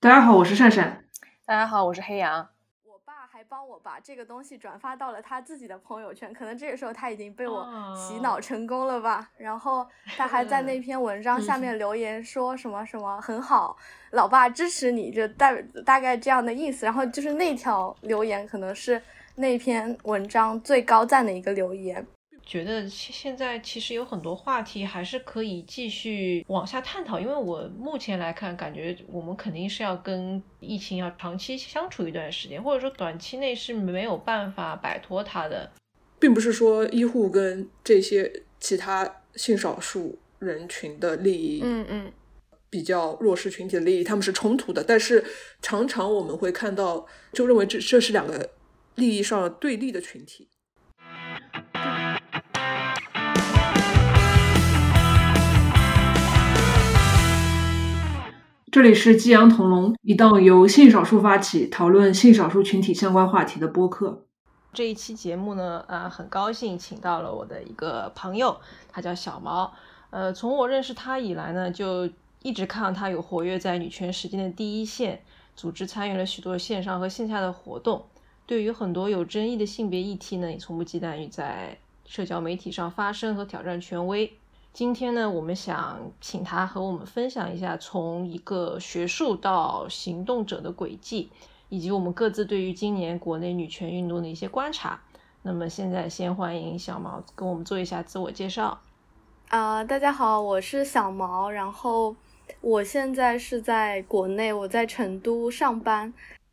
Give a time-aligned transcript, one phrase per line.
[0.00, 1.02] 大家好，我是善善。
[1.44, 2.48] 大家好，我是黑羊。
[2.84, 9.28] 我爸还帮我把这个东西转发到了他自己的朋友圈，可能这个时候他已经被我洗脑成功了吧。
[9.36, 9.84] 然后
[10.16, 13.76] 他还在那篇文章下面留言说什么什么很好，
[14.12, 15.52] 老爸支持你，就大
[15.84, 16.86] 大概这样的意思。
[16.86, 19.02] 然后就是那条留言可能是
[19.34, 22.06] 那篇文章最高赞的一个留言。
[22.48, 35.70] 觉得现在其实有很多话题还是可以继续往下探讨，因为我目前来看，感觉我们肯定是要跟疫情要长期相处一段时间，或者说短期内是没有办法摆脱它的，
[36.18, 42.12] 并不是说医护跟这些其他性少数人群的利益，嗯嗯，
[42.70, 45.22] 比较弱势群体的利益，他们是冲突的，但是
[45.60, 48.52] 常常我们会看到，就认为这这是两个
[48.94, 50.48] 利益上对立的群体。
[58.70, 64.24] 这里是激扬同龙，一档由性少数发起讨论性少数群体相关话题的播客。
[64.74, 68.58] 这一期节目呢，呃，很高兴请到了我的一个朋友，
[68.90, 69.72] 他叫小毛。
[70.10, 72.10] 呃，从我认识他以来呢，就
[72.42, 75.22] 一直看到他有活跃在女权实践的第一线，
[75.56, 78.04] 组织参与了许多线上和线下的活动。
[78.44, 84.32] 对于很多有争议的性别议题呢，也从不忌惮于在社交媒体上发声和挑战权威。
[84.72, 91.30] 今天呢，我们想请他和我们分享一下从一个学术到行动者的轨迹，
[91.68, 95.00] 以及我们各自对于今年国内女权运动的一些观察。
[95.42, 98.78] 那么现在先欢迎小毛跟我们做一下自我介绍。
[99.48, 102.14] 啊，大家好，我是小毛，然后
[102.60, 106.12] 我现在是在国内，我在成都上班。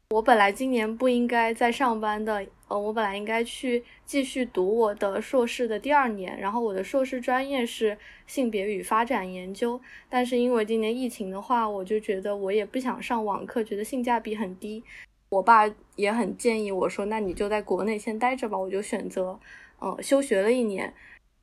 [0.09, 7.97] 我本来今年不应该在上班的，呃，我本来应该去继续读我的硕士的第二年，然后我的硕士专业是
[8.27, 14.83] 性别与发展研究，但是因为今年疫情的话，我就觉得我也不想上网课，觉得性价比很低。
[15.29, 15.63] 我爸
[15.95, 19.39] 也很建议我说，那你就在国内先待着吧，我就选择，
[19.79, 20.93] 呃，休学了一年。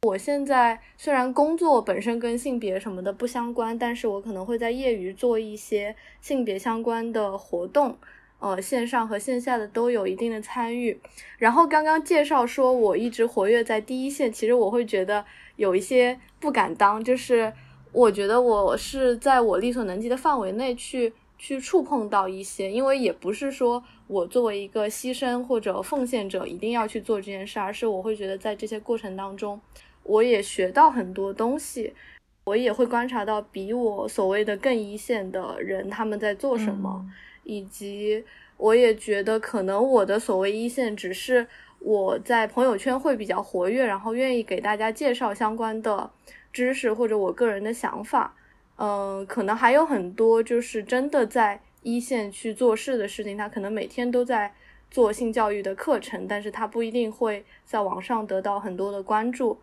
[0.03, 7.98] 我现在虽然工作本身跟性别什么的不相关，但是我可能会在业余做一些性别相关的活动。
[8.42, 11.00] 呃，线上和线下的都有一定的参与。
[11.38, 17.53] 然后刚刚介绍说，我一直活跃在第一线，其实我会觉得有一些不敢当，就是
[17.92, 29.60] 我觉得我是在我力所能及的范围内去去触碰到一些，因为也不是说我作为一个牺牲或者奉献者一定要去做这件事，而是我会觉得在这些过程当中，
[30.03, 31.94] 我也学到很多东西，
[32.42, 37.06] 我也会观察到比我所谓的更一线的人他们在做什么。
[37.44, 38.25] 以及，
[38.56, 41.47] 我也觉得可能我的所谓一线只是
[41.80, 46.08] 我在朋友圈会比较活跃，然后愿意给大家介绍相关的
[46.53, 48.36] 知识或者我个人的想法。
[48.76, 54.54] 嗯，可能还有很多就是真的在一线去做事的事情，他可能每天都在
[54.91, 59.59] 做性教育的课程，但是他不一定会在网上得到很多的关注。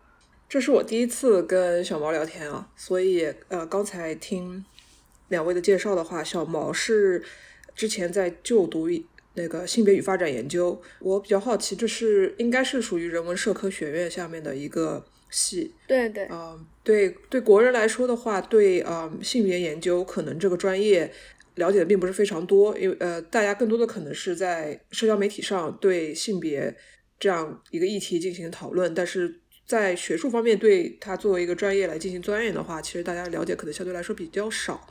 [0.48, 4.64] 这是我第一次跟小毛聊天啊，所以呃，刚才听
[5.28, 7.24] 两位的介绍的话，小毛是。
[7.80, 8.90] 之前在就读
[9.32, 15.72] 那个性别与发展研究，我比较好奇，这是应该是属于人文社科学院下面的一个系。
[15.88, 21.10] 对对，嗯，对对，国人来说的话，对嗯性别研究可能这个专业
[21.54, 26.76] 了解的并不是非常多，因为呃大家更多的可能是在社交媒体上对性别
[27.18, 34.86] 这样一个议题进行讨论，但是在学术方面对它作为一个专业来进行钻研的话，其实大家了解可能相对来说比较少。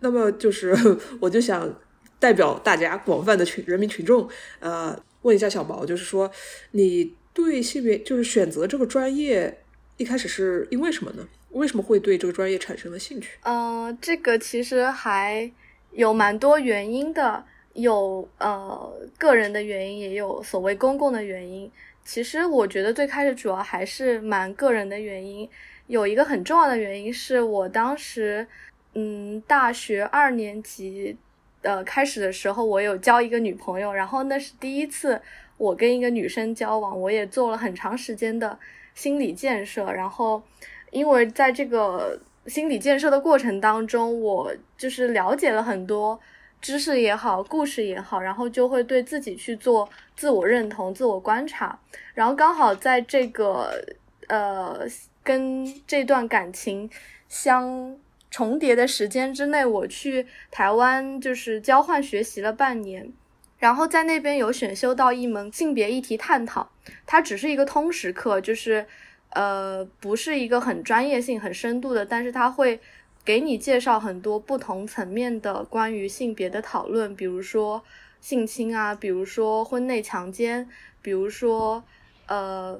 [0.00, 0.74] 那么就是
[1.20, 1.80] 我就想。
[2.24, 4.26] 代表大家广泛的群人民群众，
[4.58, 6.30] 呃，问一下小毛，就是说，
[6.70, 9.58] 你对性别就是选择这个专业，
[9.98, 11.28] 一开始是因为什么呢？
[11.50, 13.36] 为什么会对这个专业产生了兴趣？
[13.42, 15.52] 呃，这个其实还
[15.92, 21.70] 有蛮多原因的，有呃个人的原因，也有所谓公共的原因。
[22.06, 25.46] 其实我觉得最开始主要还是蛮个人的原因，
[25.88, 28.46] 有一个很重要的原因是我当时，
[28.94, 31.18] 嗯，大学二年级。
[31.64, 35.18] 呃，开始的时候我有交一个女朋友，然后那是第一次
[35.56, 38.58] 我跟一个女生交往，我也做了很长时间的
[38.94, 39.90] 心理建设。
[39.90, 40.42] 然后，
[40.90, 46.20] 因为在这个心理建设的过程当中，我就是了解了很多
[46.60, 51.78] 知识也好，故事也好，然后就会对自己去做自我认同、自我观察。
[52.12, 53.82] 然后刚好在这个
[54.28, 54.86] 呃
[55.22, 56.90] 跟这段感情
[57.26, 57.96] 相。
[58.34, 63.12] 重叠的时间之内，我去台湾就是交换学习了半年，
[63.60, 66.68] 然后在那边有选修到一门性别议题探讨，
[67.06, 68.84] 它只是一个通识课，就是
[69.30, 72.80] 呃不是一个很专业性、很深度的，但是它会
[73.24, 77.84] 给你介绍很多不同层面的关于性别的讨论，比如说
[78.20, 80.68] 性侵啊，比如说婚内强奸，
[81.00, 81.84] 比如说
[82.26, 82.76] 呃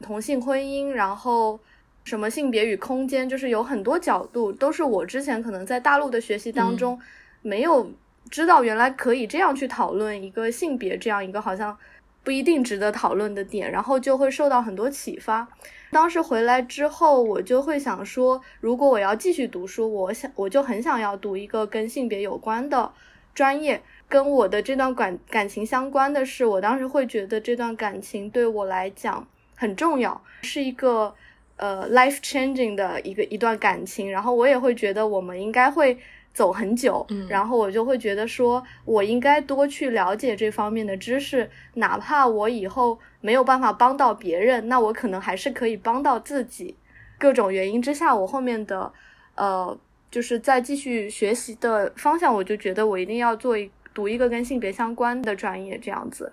[0.00, 1.60] 同性婚姻，然后
[2.04, 6.98] 什么性别与空间，就是有很多角度，都是我之前可能在大陆的学习当中
[7.42, 7.90] 没有
[8.30, 11.76] 知道，原来可以这样去讨论一个性别这样一个好像
[12.24, 15.46] 不一定值得讨论的点，然后就会受到很多启发。
[15.90, 22.92] 当时回来之后，我就会想说，如果我要继续读书，我想我就很想要读一个跟性别有关的
[23.34, 31.14] 专业，跟我的这段感感情相关的是，我当时会觉得这段感情对我来讲很重要，是一个
[31.58, 35.98] 呃 life changing 的一个一段感情，然后我也会觉得我们应该会。
[36.34, 46.76] 走很久，然后我就会觉得说，我应该多去了解这方面的知识，哪怕我以后没有办法帮到别人，那我可能还是可以帮到自己。
[47.18, 48.92] 各种原因之下，我后面的
[49.34, 49.76] 呃，
[50.12, 56.32] 就是在继续学习的方向，我就觉得我一定要做一读一个跟性别相关的专业，这样子。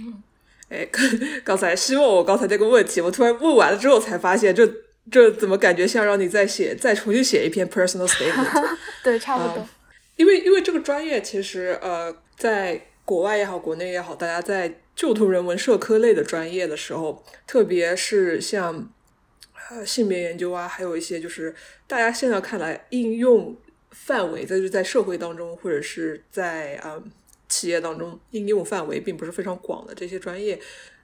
[0.00, 0.20] 嗯，
[0.74, 0.88] 哎，
[1.44, 4.68] 刚才希望我刚才那个问题，我突然问完了之后才发现，就。
[5.12, 8.76] 这怎么感觉像让你再写、再重新写一篇 personal statement？
[9.04, 9.68] 对，差不多。
[10.16, 18.90] 因为因为这个专业其实呃，在国外也好，国内也好，大家在就读人文社科类的专业的时候，特别是像
[19.68, 21.54] 呃性别研究啊，还有一些就是
[21.86, 23.54] 大家现在看来应用
[23.90, 26.98] 范围在就在社会当中或者是在啊
[27.54, 30.58] 企业当中应用范围并不是非常广的这些专业，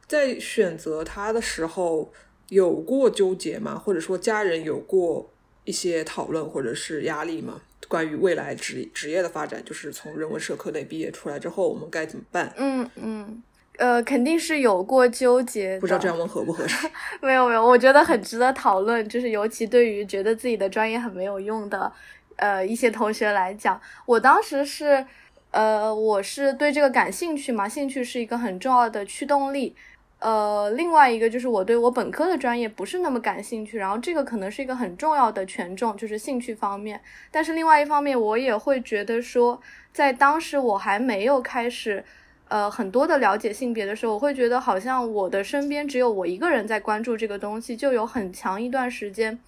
[0.06, 2.12] 在选择它的时候。
[2.50, 3.78] 有过纠结吗？
[3.78, 5.30] 或者说家人有过
[5.62, 7.60] 一些讨论或者是压力吗？
[7.86, 12.52] 关于未来职职业的发展，就是从人文社科类毕业出来之后，我们该怎么办？
[12.56, 13.40] 嗯嗯，
[13.78, 15.78] 呃，肯定是有过纠结。
[15.78, 16.88] 不知道这样问合不合适？
[17.22, 19.08] 没有没有，我觉得很值得讨论。
[19.08, 21.92] 就是尤其对于觉得自己的专业很没有用的
[22.34, 25.06] 呃一些同学来讲，我当时是
[25.50, 29.74] 呃我是对这个感兴趣嘛，兴趣是一个很重要的驱动力。
[30.20, 37.00] 呃，另外一个就是我对我本科的专业不是那么感兴趣，然后这个可能是一个很重要的权重，就是兴趣方面。
[37.30, 39.58] 但是另外一方面，我也会觉得说，
[39.94, 42.04] 在当时我还没有开始，
[42.48, 49.38] 呃，很多的了解性别的时候，我会觉得好像我的身边只有我一个人在关注这个东西，就有很强一段时间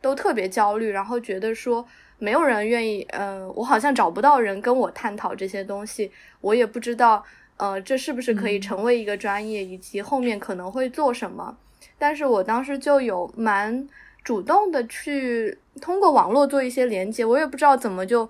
[0.00, 1.84] 都特别焦虑，然后觉得说
[2.20, 7.24] 没有人愿意，呃，我好像找不到人跟我探讨这些东西，我也不知道。
[7.56, 11.54] 呃，这是不是可以成为一个专业，以及后面可能会做什么？
[11.98, 13.86] 但是我当时就有蛮
[14.24, 18.26] 主动的去通过网络做一些连接，我也不知道怎么就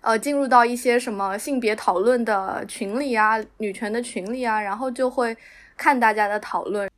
[0.00, 5.36] 呃进入到一些什么性别讨论的群里啊，女权的群里啊，然后就会
[5.76, 6.88] 看大家的讨论，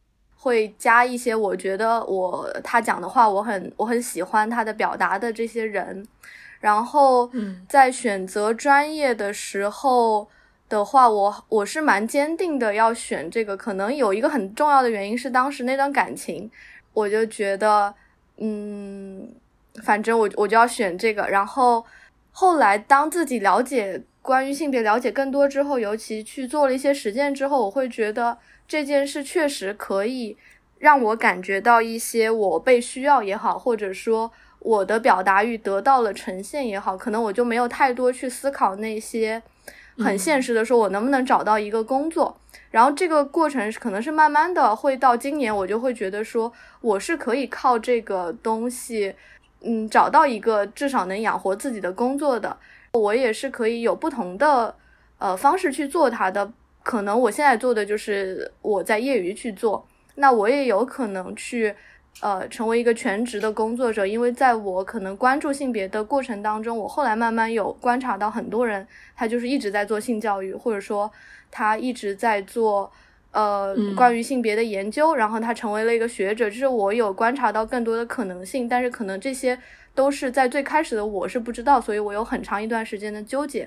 [0.41, 6.07] 会加一些我觉得我他讲的话我很我很喜欢他的表达的这些人，
[6.61, 7.31] 然后
[7.69, 10.29] 在选择专业的时候。
[10.71, 16.49] 的话，我我是蛮坚定的要选这个，可能有一个很重要的原因是当时那段感情，
[16.93, 17.93] 我就觉得，
[18.37, 19.29] 嗯，
[19.83, 21.27] 反正我我就要选这个。
[21.29, 21.85] 然后
[22.31, 28.39] 后来当自己了解关于性别了解更多之后，尤其去做了一些实践之后，我会觉得
[28.71, 30.37] 这件事确实可以
[30.79, 34.31] 让我感觉到一些我被需要也好，或者说
[34.61, 39.43] 我的表达欲得到了呈现也好，可能我就没有太多去思考那些。
[39.99, 42.39] 很现实的说，我能不能找到一个工作？
[42.71, 49.13] 然后这个过程可能是慢慢的，会到今年，我就会觉得说，我是可以靠这个东西，
[49.63, 52.57] 嗯，找到一个至少能养活自己的工作的。
[52.93, 54.77] 我也是可以有不同的
[55.19, 56.53] 呃方式去做它的。
[56.83, 61.75] 可能我现在做的就是我在业余去做，那我也有可能去。
[62.21, 71.11] 呃，成为一个全职的工作者，因为在我可能关注性别的过程当中，我后来慢慢有观察到很多人，他就是一直在做性教育，或者说
[71.53, 72.91] 他一直在做
[73.31, 79.59] 呃关于性别的研究，然后他成为了一个学者，就是我有观察到更多的可能性，但是可能这些
[79.95, 83.67] 都是在最开始的我是不知道，所以我有很长一段时间的纠结。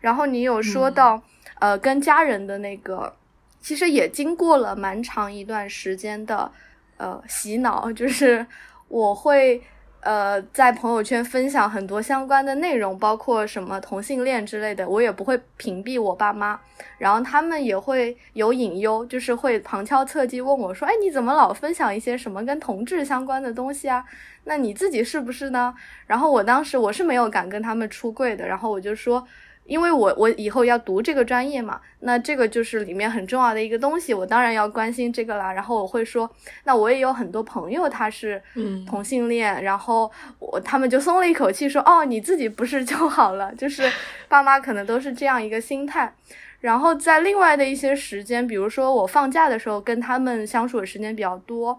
[0.00, 1.22] 然后你有说到
[1.64, 3.14] 呃跟家人的那个，
[3.60, 6.50] 其实也经过了蛮长一段时间的。
[6.96, 8.46] 呃，洗脑 就是
[8.86, 9.60] 我会
[10.00, 16.60] 呃在朋友圈分享很多相关的内容，包括什么同性恋之类的，我也不会屏蔽我爸妈，
[16.98, 24.04] 然后他们也会有隐忧，就是会旁敲侧击问我说：“哎，你怎么老分享一些什么跟同志相关的东西啊？
[24.44, 25.74] 那你自己是不是呢？”
[26.06, 29.26] 然后我当时我是没有敢跟他们出柜的，然后我就说
[29.66, 35.52] ：“因为我我以后要读这个专业嘛，那这个就是里面很重要的一个东西，我当然要关心这个啦。
[35.52, 36.30] 然后我会说，
[36.64, 38.40] 那我也有很多朋友他是
[38.86, 43.54] 同性恋，然后我他们就松了一口气，说哦，你自己不是就好了。
[43.54, 43.90] 就是
[44.28, 46.14] 爸妈可能都是这样一个心态。
[46.60, 51.78] 然后在另外的一些时间，比如说我放假的时候，跟他们相处的时间比较多，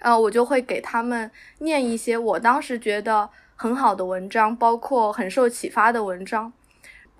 [0.00, 6.52] 呃，我就会给他们念一些我当时觉得很好的文章，包括很受启发的文章。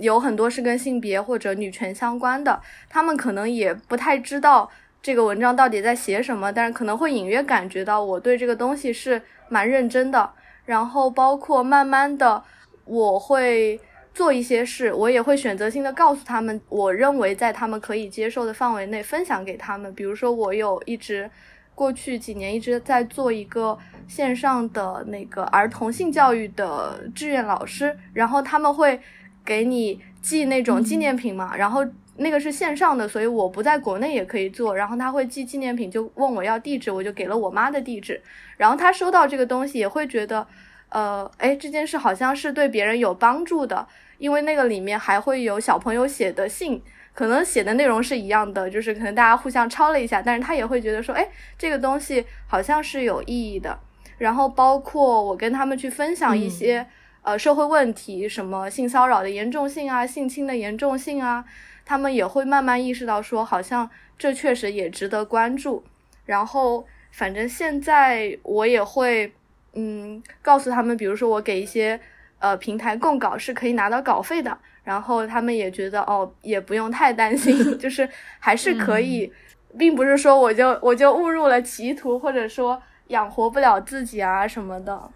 [0.02, 4.68] 有很多是跟性别或者女权相关的，他们可能也不太知道
[5.00, 10.28] 这个文章到底在写什么，但是可能会隐约感觉到我对这个东西是蛮认真的。
[10.64, 12.42] 然后包括慢慢的，
[12.84, 13.80] 我会
[14.12, 19.94] 做一些事，我也会选择性的告诉他们，我认为在他们可以接受的范围内分享给他们。
[19.94, 21.30] 比如说，我有一直
[21.74, 23.78] 过去几年一直在做一个
[24.08, 29.00] 线上的那个儿童性教育的志愿老师，然后他们会。
[29.44, 31.84] 给你寄那种纪念品嘛，然后
[32.16, 34.76] 那个是线上的，所以我不在国内也可以做。
[34.76, 38.20] 然后他会寄纪念品，就问我要地址，我就给了我妈的地址。
[38.56, 40.46] 然后他收到这个东西也会觉得，
[40.90, 43.86] 呃，哎，这件事好像是对别人有帮助的，
[44.18, 46.80] 因为那个里面还会有小朋友写的信，
[47.14, 51.26] 可能写的内容是一样的，就是可能大家互相抄了一下，但是他也会觉得说，哎，
[51.58, 53.78] 这个东西好像是有意义的。
[54.18, 56.86] 然后包括我跟他们去分享一些。
[57.22, 61.44] 呃，社会问题，什么性骚扰的严重性啊，性侵的严重性啊，
[61.84, 63.88] 他们也会慢慢意识到，说好像
[64.18, 65.84] 这确实也值得关注。
[66.26, 69.32] 然后，反正现在我也会，
[69.74, 72.00] 嗯，告诉他们，比如说我给一些
[72.40, 78.08] 呃平台供稿是可以拿到稿费的，然后他们也觉得哦，也不用太担心， 就是
[78.40, 79.32] 还是可以，
[79.78, 85.08] 并不是说我就我就误入了歧途，或者说养活不了自己啊什么的。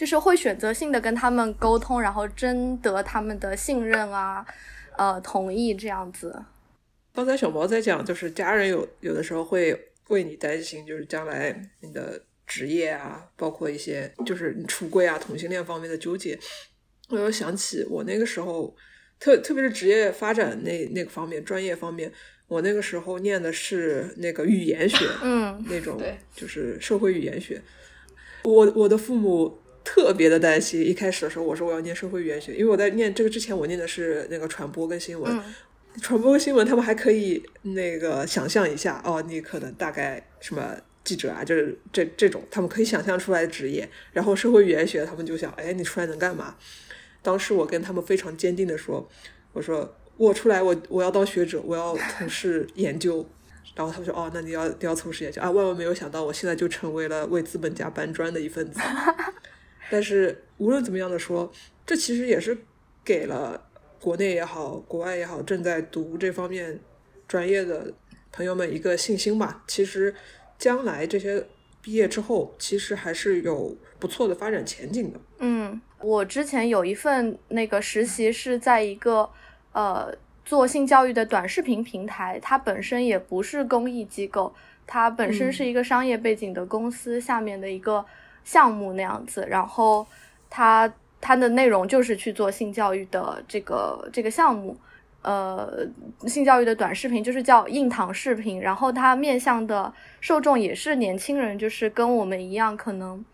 [0.00, 4.42] 就是会选择性的跟他们沟通，然后征得他们的信任啊，
[4.96, 6.42] 呃，同意这样子。
[7.12, 9.78] 刚才小毛在讲，就是家人有有的时候会
[10.08, 16.38] 为你担心，就是将来你的职业啊，包括一些就是你出柜啊、同性恋方面的纠结。
[17.10, 18.74] 我又想起我那个时候，
[19.18, 22.10] 特特别是职业发展那那个方面、专业方面，
[22.48, 26.00] 我那个时候念的是那个语言学，嗯，那种
[26.34, 27.60] 就是社会语言学。
[28.44, 29.60] 我我的父母。
[29.84, 35.40] 特别的担心，一开始的时候我说我要念社会语言学，因为我在念这个之前我念的是那个传播跟新闻，
[36.00, 46.56] 传播跟新闻他们还可以那个想象一下哦，你可能大概什么记者啊，就是这这种他们可以想象出来的职业，然后社会语言学他们就想，哎，你出来能干嘛？
[47.22, 49.08] 当时我跟他们非常坚定的说，
[49.52, 53.26] 我说我出来我我要当学者，我要从事研究，
[53.74, 55.50] 然后他们说哦，那你要你要从事研究啊？
[55.50, 58.80] 万万没有想到，我现在就成为了为资本家搬砖的一份子。
[59.90, 61.52] 但是无论怎么样的说，
[61.84, 62.56] 这其实也是
[63.04, 63.60] 给了
[64.00, 66.78] 国内也好，国外也好，正在读这方面
[67.26, 67.92] 专业的
[68.30, 69.64] 朋友们一个信心吧。
[69.66, 70.14] 其实
[70.56, 71.44] 将来这些
[71.82, 75.20] 毕业之后，其实还是有不错的发展前景的。
[75.40, 79.28] 嗯，我之前有一份那个实习是在一个
[79.72, 84.54] 呃做性教育的短视频平台，它本身也不是公益机构，
[84.86, 88.06] 它本身是一个商业背景的公司下面的一个。
[88.44, 90.06] 项目那样子，然后
[90.48, 94.76] 它它的内容就是去做性教育的这个这个项目，
[95.22, 95.86] 呃，
[96.26, 103.24] 性教育的短视频就是叫硬糖视频，然后它面向的受众也是年轻人，就是跟我们一样，可能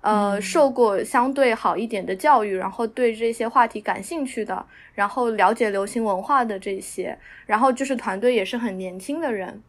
[0.00, 9.62] 呃受过相对好一点的教育，然后对这些话题感兴趣的，然后了解流行文化的这些，然后就是团队也是很年轻的人。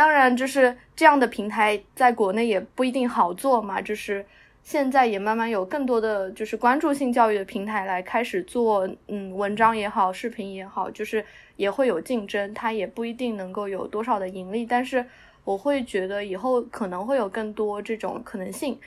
[0.00, 3.82] 当然，就是这样的平台在国内也不一定好做嘛。
[3.82, 4.24] 就是
[4.62, 11.22] 现在也慢慢有更多的就是关注性教育的平台来开始做，嗯，文章也好，视频也好，就是
[11.56, 14.64] 也会有竞争，它也不一定能够有多少的盈利。
[14.64, 15.04] 但是
[15.44, 18.78] 我会觉得以后可能会有更多这种可能性。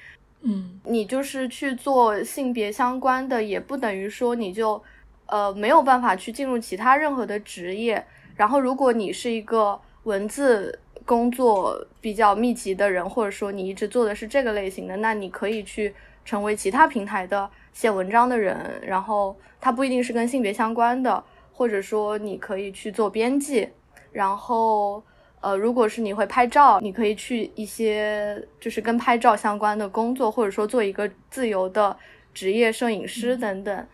[0.41, 4.81] 嗯，你就是去做性别相关的，也不等于说你就
[5.27, 8.03] 呃没有办法去进入其他任何的职业。
[8.35, 10.79] 然后如果你是一个文字。
[11.05, 15.93] 工作比较密集的人，或者说你一直做的是这个类型的，那你可以去
[16.23, 23.67] 成为其他平台的写文章的人，然后它不一定是跟性别相关的，或者说你可以去做编辑，
[24.11, 25.03] 然后
[25.41, 31.95] 呃，如果是你会拍照，你可以去一些就是跟拍照相关的工作，或者说做一个自由的
[32.33, 33.87] 职业摄影师等等，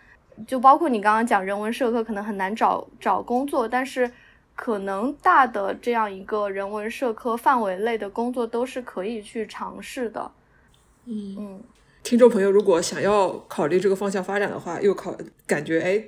[0.46, 4.12] 就包括你刚刚讲人文社科可能很难找找工作，但是。
[4.62, 10.30] 可能大的这样一个人文社科范围内的工作都是可以去尝试的。
[11.06, 11.64] 嗯嗯，
[12.04, 15.16] 听众朋友如果想要考虑这个方向发展的话，又考
[15.48, 16.04] 感觉哎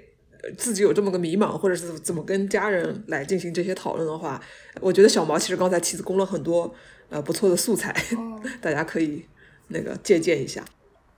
[0.57, 4.41] 自己有这么个迷茫，或者是怎么跟家人来进行这些讨论的话，
[4.81, 6.75] 我觉得小毛其实刚才提供了很多
[7.07, 7.95] 呃不错的素材，
[8.59, 9.25] 大家可以
[9.69, 10.61] 那个借鉴一下。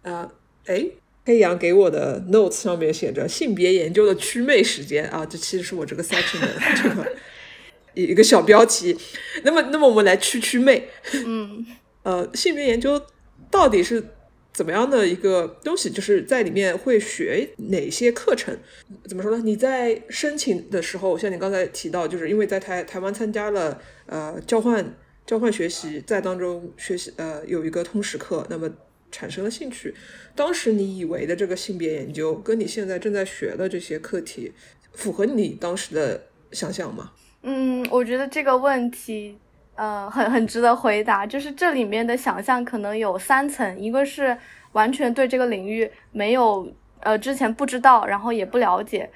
[0.03, 0.31] 啊，
[0.67, 0.85] 哎，
[1.25, 6.47] 黑羊给我的 notes 上面写着性别研究的祛魅时间啊，这其实是我这个 section 的
[6.81, 7.15] 这个
[7.93, 8.97] 一一个小标题。
[9.43, 10.89] 那么，那么我们来祛祛魅。
[11.25, 11.65] 嗯，
[12.03, 13.01] 呃，性别研究
[13.49, 14.03] 到底是？
[14.53, 18.55] 怎么样的一个东西，就是在里面会学哪些课程？
[19.07, 19.41] 怎么说呢？
[19.43, 28.69] 你在申请的时候，像你刚才提到，就是因为在台台湾参加了呃交换交换学习，在当中学习呃有一个通识课，那么
[29.13, 29.95] 产生了兴趣。
[30.35, 34.51] 当时你以为的这个性别研究，跟你现在正在学的这些课题，
[34.91, 37.11] 符合你当时的想象吗？
[37.43, 39.37] 嗯，我觉得这个问题。
[39.75, 44.37] 呃，很很值得回答，就是这里面的想象可能有三层，一个是
[44.73, 49.09] 完全对这个领域没有呃之前不知道，然后也不了解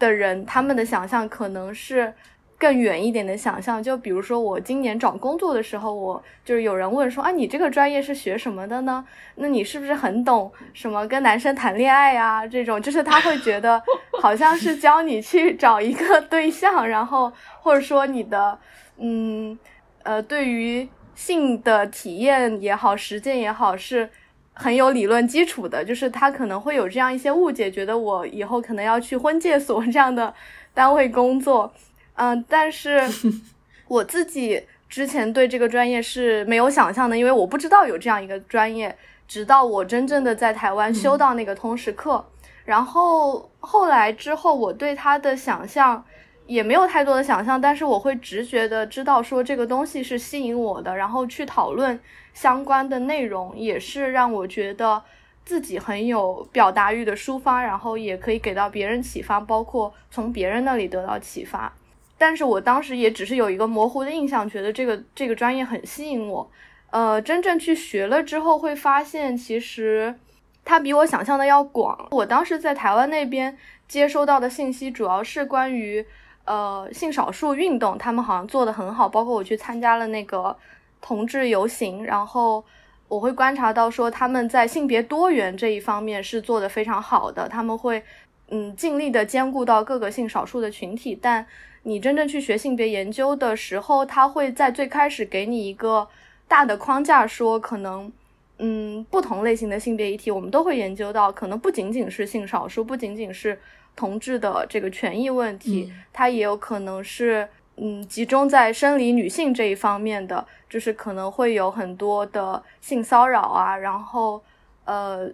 [0.00, 2.12] 的人，他们的想象可能是
[2.60, 3.82] 更远一点的想象。
[3.82, 9.04] 就比如说我今年找工作的时候，我就是有人问说，啊，你这个专业是学什么的呢？
[9.36, 12.46] 那你是不是很懂什么跟男生谈恋爱呀？
[12.46, 13.82] 这种就是他会觉得
[14.20, 18.58] 好像是教你去找一个对象，然后或者说你的
[18.98, 19.58] 嗯。
[20.02, 24.08] 呃，对于性的体验也好，实践也好，是
[24.54, 25.84] 很有理论基础的。
[25.84, 30.32] 就是他可能会有这样一些误解，觉得我以后可能要去婚介所这样的
[30.72, 31.70] 单位工作。
[32.14, 33.00] 嗯，但是
[33.88, 42.24] 我自己之前对这个专业是没有想象的，因为我不知道有这样一个专业，直到我真正的在台湾修到那个通识课，
[42.64, 46.04] 然后后来之后，我对他的想象。
[46.46, 51.96] 也没有太多的想象，但是我会直觉的知道说这个东西是吸引我的，然后去讨论
[52.34, 55.00] 相关的内容，也是让我觉得
[55.44, 61.72] 自己很有表达欲的抒发，然后也可以给到别人启发，包括从别人那里得到启发。
[62.20, 66.50] 但是我当时也只是有一个模糊的印象，觉得这个这个专业很吸引我。
[66.90, 70.14] 呃，真正去学了之后，会发现其实
[70.62, 72.08] 它比我想象的要广。
[72.10, 73.56] 我当时在台湾那边
[73.88, 76.04] 接收到的信息，主要是关于。
[76.46, 80.56] 呃，性少数运动他们好像做的很好，包括我去参加了那个
[81.00, 82.64] 同志游行，然后
[83.06, 88.02] 我会观察到说他们在性别多元这一方面是做的非常好的，他们会
[88.48, 91.16] 嗯尽力的兼顾到各个性少数的群体。
[91.20, 91.46] 但
[91.82, 96.08] 你真正去学性别研究的时候，他会在最开始给你一个
[96.46, 98.12] 大的框架，说可能
[98.58, 103.58] 嗯不同类型的性别议题我们都会研究到，可能不仅仅是性少数，不仅仅是。
[103.96, 114.40] 同志的这个权益问题，它也有可能是嗯集中在生理女性这一方面的，就是可能会有很多的性骚扰啊，然后
[114.84, 115.28] 呃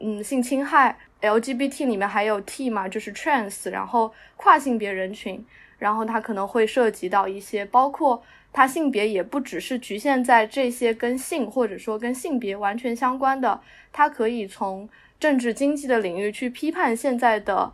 [0.00, 5.42] 嗯性侵害，LGBT 里面还有 T 嘛，就是 trans，然后跨性别人群，
[5.80, 13.60] 然后它可能会涉及到一些，包括它性别也不只是局限在这些跟性或者说跟性别完全相关的，
[13.92, 14.88] 它可以从
[15.18, 17.72] 政治经济的领域去批判现在的。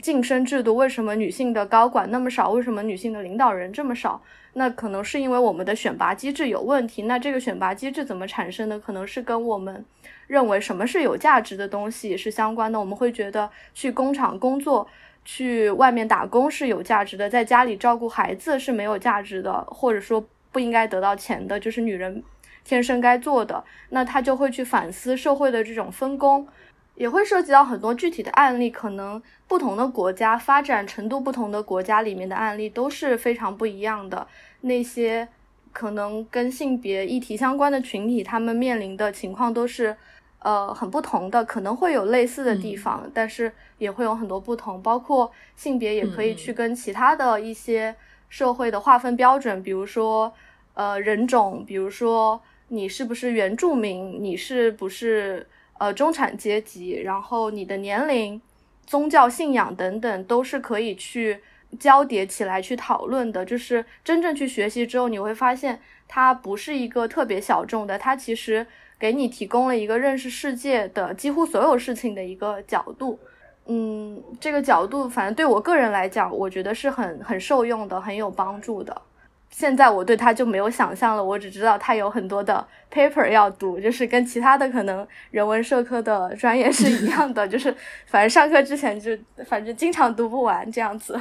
[0.00, 2.50] 晋升制度为什么女性的高管那么少？
[2.50, 4.22] 为什么女性的领导人这么少？
[4.52, 7.02] 那可能是因为我们的选拔机制有问题。
[7.02, 8.78] 那这个选拔机制怎么产生的？
[8.78, 9.84] 可能是跟我们
[10.28, 12.78] 认为什么是有价值的东西是相关的。
[12.78, 14.86] 我们会觉得去工厂工作、
[15.30, 22.24] 去外面打工是有价值的，在家里照顾孩子是没有价值的，或者说不应该得到钱的，就是女人
[22.64, 23.62] 天生该做的。
[23.90, 26.48] 那她就会去反思社会的这种分工。
[26.94, 34.26] 也会涉及到很多具体的案例，可能不同的国家发展程度不同的国家里面的案例都是非常不一样的。
[34.62, 35.28] 那些
[35.72, 39.94] 可能跟性别议题相关的群体，他们面临的情况都是
[40.40, 44.82] 呃很不同的，可能会有类似的地方，但是也会有很多不同。
[44.82, 47.94] 包括性别也可以去跟其他的一些
[48.28, 50.32] 社会的划分标准，比如说
[50.74, 55.46] 呃人种，比如说你是不是原住民，你是不是。
[55.80, 58.42] 呃，中产阶级，然后你的年龄、
[58.84, 61.40] 宗教信仰等等，都是可以去
[61.78, 63.44] 交叠起来去讨论的。
[63.44, 68.66] 就是真正去学习之后，你会发现它不是一个特别小众的，它其实
[68.98, 73.18] 给你提供了一个认识世界的几乎所有事情的一个角度。
[73.66, 79.02] 嗯，这个角度，反正对我个人来讲，我觉得是很很受用的，很有帮助的。
[79.50, 87.74] 现在我对他就没有想象了，我只知道他有很多的 paper 要读，就是跟其他的可能人文社科的专业是一样的， 就是
[88.06, 89.10] 反正上课之前就
[89.46, 91.18] 反正经常读不完这样子。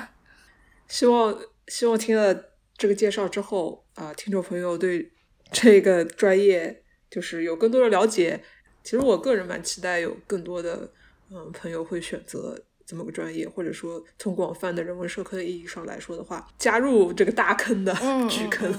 [0.87, 1.37] 希望
[1.67, 2.33] 希望听了
[2.77, 5.11] 这个介绍之后啊，听众朋友对
[5.51, 8.39] 这个专业就是有更多的了解。
[8.83, 10.89] 其实我个人蛮期待有更多的
[11.31, 17.93] 嗯朋友会选择这么个专业，或者说从广泛的人文社科的意义上来说的话，加入这个大坑的
[18.29, 18.73] 巨坑。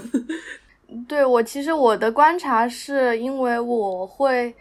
[1.07, 4.51] 对我，其实我的观察是因为我会，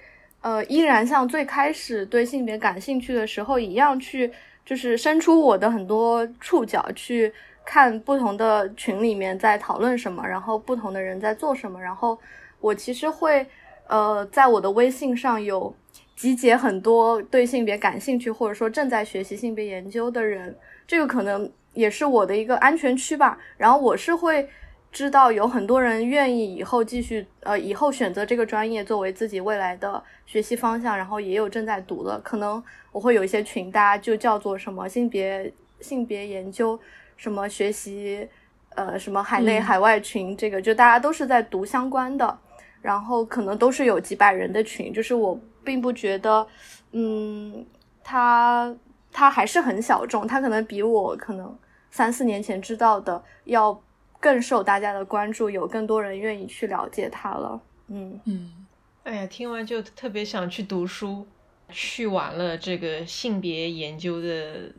[0.42, 4.30] 呃，依然像最开始对性别感兴趣的时候一样，去
[4.66, 7.32] 就是伸出我的很多触角去
[7.64, 12.18] 看不同的群里面在讨论什么，然后不同的人在做什么，然后
[12.60, 13.46] 我其实会，
[13.86, 15.74] 呃，在我的微信上有
[16.16, 23.38] 集结很多对性别感兴趣或者说正在学习性别研究的人，这个可能也是我的一个安全区吧。
[23.56, 24.48] 然后我是会。
[24.90, 32.18] 知道有很多人愿意以后继续，呃，以后选择这个专业作为自己未来的学习方向，然后也有正在读的。
[32.20, 36.80] 可能我会有一些群，大家就叫做什么性别性别研究，
[37.18, 38.26] 什么学习，
[38.70, 42.38] 呃，什么海内海外群，这个就大家都是在读相关的，
[42.82, 44.92] 然后可能都是有几百人的群。
[44.92, 46.46] 就是我并不觉得，
[46.92, 47.66] 嗯，
[48.02, 48.74] 他
[49.12, 51.58] 他还是很小众，他可能比我可能
[51.90, 53.80] 三四年前知道的要。
[54.20, 57.60] 更受大家的关注，有更多人愿意去了解它了。
[57.86, 58.66] 嗯嗯，
[59.04, 61.24] 哎呀，听完就特别想去读书，
[61.68, 64.72] 去完了这个性别研究的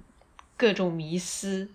[0.58, 1.70] 各种迷思，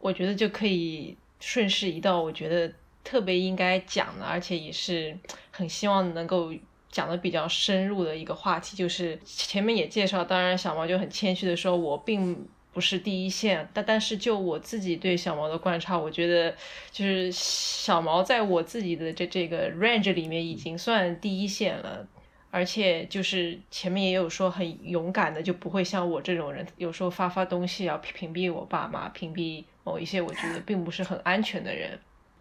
[0.00, 5.16] 我觉得就可以顺势移到我觉得特别应该讲的，而且也是
[5.52, 6.52] 很希望能够
[6.90, 12.48] 讲的比较深入的一个话题，就是前面也介绍，当然小毛就很谦虚的说，我并。
[12.74, 16.52] 不是第一线，但但是就我自己对小毛的观察，我觉得
[16.90, 22.04] 就是小毛在我自己的这这个 range 里面已经算第一线了，
[22.50, 31.96] 而且就是前面也有说很勇敢的，就不会像我这种人，有时候发发东西要屏蔽我爸妈，屏蔽某一些我觉得并不是很安全的人。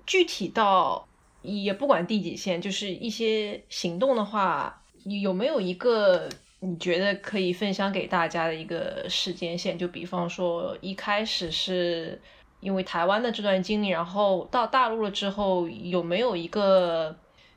[0.06, 1.08] 具体到
[1.42, 6.30] 也不管第几线，就是一些行动的话，你有没有一个？
[6.66, 12.22] 你觉得可以分享给大家的一个时间线，就比方说一开始是
[12.62, 17.14] 因为台湾的这段经历，然后到大陆了之后，有没有一个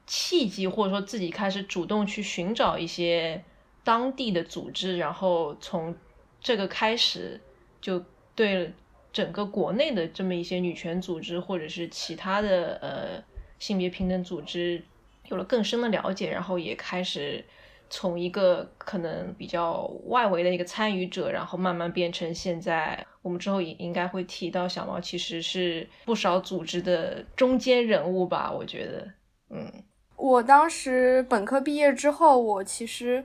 [0.09, 3.44] 契机，或者说自己开始主动去寻找一些
[3.85, 5.94] 当地的组织，然后从
[6.40, 7.40] 这个开始
[7.80, 8.04] 就
[8.35, 8.72] 对
[9.16, 13.24] 整个国内的这么一些女权组织或者是其他的呃
[13.59, 14.83] 性别平等组织
[15.29, 17.42] 有了更深的了解，然后也开始。
[17.88, 28.50] 从一个可能比较外围的一个参与者，然后慢慢变成现在，我们之后也应该会提到小毛其实是不少组织的中间人物吧？
[28.50, 29.09] 我觉得，
[29.50, 29.72] 嗯，
[30.16, 33.24] 我当时本科毕业之后，我其实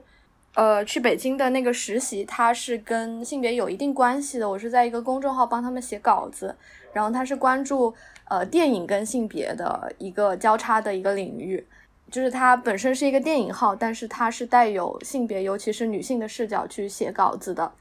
[0.53, 4.49] 呃去北京的那个实习，它是跟性别有一定关系的。
[4.49, 6.55] 我是在一个公众号帮他们写稿子，
[6.93, 7.93] 然后他是关注
[8.29, 11.65] 呃电影跟性别的一个交叉的一个领域。
[12.09, 17.71] 就是它本身是一个电影号，但是它是带有性别，尤其是女性的视角去写稿子的。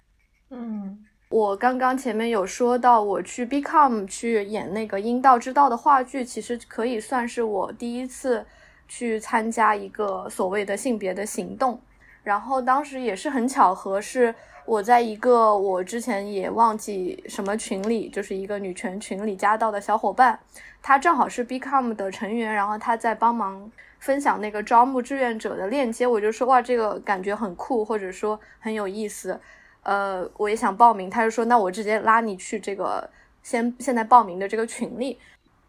[0.50, 8.46] 嗯，我刚刚前面有说到，我去 Become 去演那个《阴道之道》的话剧，其实可以算是我第一次
[8.86, 11.80] 去参加一个所谓的性别的行动。
[12.22, 20.38] 然后当时也是很巧合，是我在一个我之前也忘记什么群里，就是一个女权群里加到的小伙伴，
[20.82, 23.70] 他正好是 Become 的成员，然后他在帮忙。
[24.00, 29.38] 分享那个招募志愿者的链接，我就说哇，这个感觉很酷，或者说很有意思，
[29.82, 31.10] 呃，我也想报名。
[31.10, 33.06] 他就说，那我直接拉你去这个
[33.42, 35.18] 先现在报名的这个群里。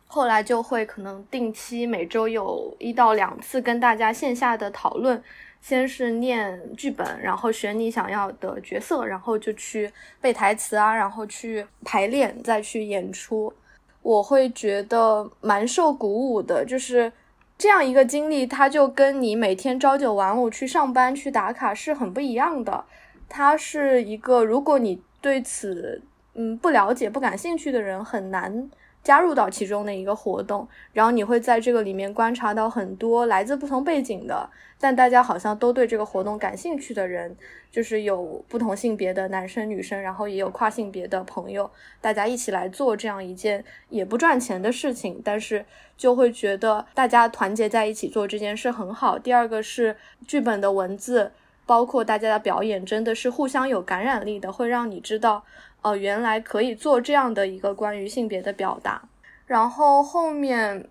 [0.07, 5.21] 后来就会可能定期每周有一到两次跟大家线下的讨论，
[5.61, 13.53] 先是念剧本，然后选你想要的角色，然后就去背台词啊，然后去排练，再去演出。
[14.01, 17.11] 我会觉得蛮受鼓舞的，就是。
[17.57, 22.83] 这样一个经历，它就跟你每天朝九晚五去上班去打卡是很不一样的。
[23.29, 26.01] 它是一个，如果你对此
[26.33, 28.67] 嗯不了解、不感兴趣的人，很难。
[29.03, 37.35] 加入到其中的一个活动，然后你会在这个里面观察到很多来自不同背景的，但大家好像都对这个活动感兴趣的人，
[37.71, 45.65] 就是有不同性别的男生女生，然后也有跨性别的朋友，大家一起来做这样一件也不赚钱的事情，但是
[45.97, 49.17] 就会觉得大家团结在一起做这件事很好。
[49.17, 49.95] 第二个是
[50.27, 51.31] 剧本的文字，
[51.65, 55.43] 包括大家的表演，真的是互相有感染力的，会让你知道。
[55.81, 59.01] 哦，原来可以做这样的一个关于性别的表达，
[59.47, 60.87] 然后后面，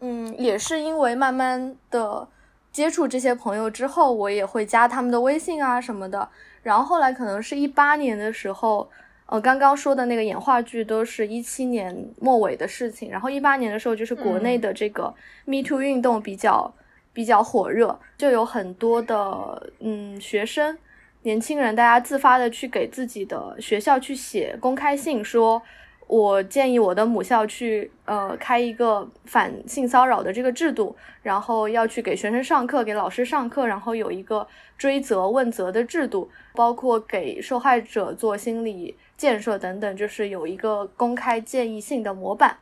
[0.00, 2.28] 嗯，也是因为慢慢的
[2.70, 6.28] 接触这些朋友之后，我也会加他们的微信啊什么的。
[6.62, 8.90] 然后后来可能是一八年的时候，
[9.26, 13.10] 呃，刚刚说的那个演话剧都是一七年末尾的事情。
[13.10, 15.14] 然后一八年的时候，就是国内的这个
[15.46, 16.72] Me Too 运动比较
[17.12, 20.76] 比较火热，就有很多的嗯学生。
[21.24, 25.60] 年轻人大家自发的去给自己的学校去写公开信，说
[26.06, 42.58] 我建议我的母校去呃开一个反性骚扰的这个制度，然后要去给学生上课，给老师上课，然后有一个追责问责的制度，包括给受害者做心理建设等等，就是有一个公开建议性的模板。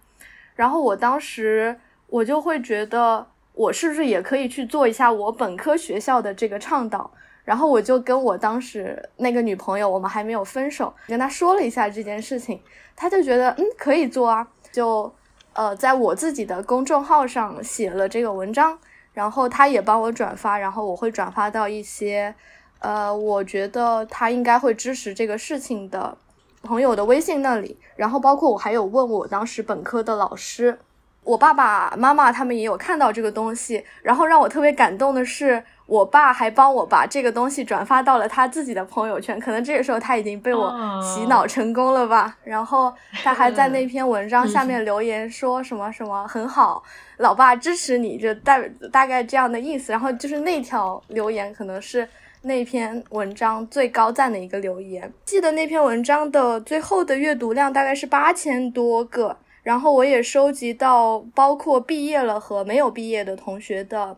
[0.55, 7.11] 然后我当时我就会觉得，我是不是也可以去做一下我本科学校的这个倡导？
[7.45, 12.63] 然后我就跟我当时那个女朋友，我们还没有分手，跟她说了一下这件事情，
[12.95, 15.13] 她就觉得嗯可以做啊，就
[15.53, 18.79] 呃在我自己的公众号上写了这个文章，
[19.13, 22.33] 然后她也帮我转发，然后我会转发到一些
[22.79, 26.17] 呃我觉得她应该会支持这个事情的
[26.63, 30.79] 朋友的微信那里，然后包括我还有问我当时本科的老师，
[31.25, 35.65] 我爸爸妈妈他们也有看到这个东西，然后让我特别感动的是。
[35.87, 42.37] 我爸还帮我把这个东西转发到了他自己的朋友圈，可能这个时候他已经被我洗脑成功了吧。
[42.45, 42.93] 然后
[43.23, 46.83] 他还在那篇文章下面留言说什么什么很好，
[47.19, 48.59] 老爸支持你，就大
[48.91, 49.93] 大概这样的意思。
[49.93, 52.09] 然后就是那条留言可能是
[52.43, 55.13] 那篇文章最高赞的一个留言。
[55.25, 64.17] 记得那篇文章的最后的阅读量大概是八千多个，然后我也收集到包括毕业了和没有毕业的同学的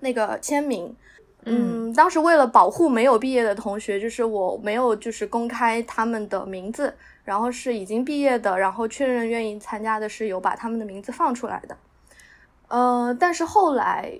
[0.00, 0.94] 那个签名。
[1.46, 11.76] 嗯，当时为了保护没有毕业的同学，就是我没有就是公开他们的名字，然后是已经毕业的，然后确认愿意参加的是有把他们的名字放出来的。
[12.68, 14.10] 呃，但是后来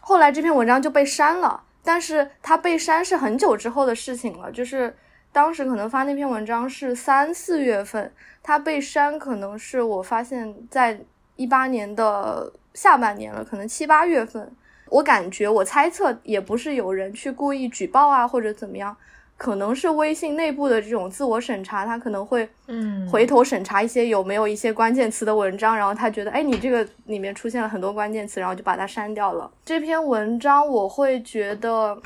[0.00, 4.96] 后来这篇文章就被删了，但是它被删是很久之后的事情了，就是
[5.32, 8.10] 当时可能发那篇文章是三四月份，
[8.42, 10.98] 它被删可能是我发现在
[11.36, 14.50] 一八年的下半年了，可能七八月份。
[14.90, 18.94] 我感觉，我猜测也不是有人去故意举报啊，或者怎么样，
[19.36, 29.50] 可能是微信内部的这种自我审查，他可能会，嗯，回头审查一些有没有一些关键词的文章，然后他觉得，哎，你这个里面出现了很多关键词，然后就把它删掉了。
[29.64, 31.96] 这篇文章我会觉得，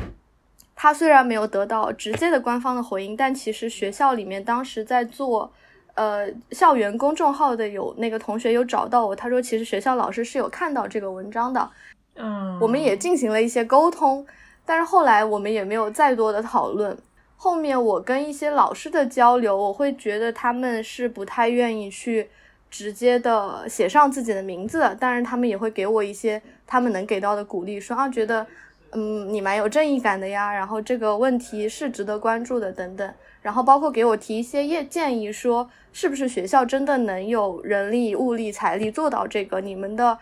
[0.76, 5.50] 他虽然没有得到直接的官方的回应，但其实学校里面当时在做，
[5.94, 11.70] 呃，校园公众号的有那个同学有找到我，他说其实学校老师是有看到这个文章的。
[12.16, 14.24] 嗯，我们也进行了一些沟通，
[14.64, 16.96] 但是后来我们也没有再多的讨论。
[17.36, 22.30] 后面我跟一些老师的交流，我会觉得他们是不太愿意去
[22.70, 28.46] 直接的写上自己的名字，但是他们也会给我一些他们能给到的鼓励，说啊，觉得
[28.92, 40.16] 嗯你蛮有正义感的呀，然后这个问题是值得关注的等等，然后包括给我提一些业建议，说是不是学校真的能有人力、物力、财力做到这个，你们的。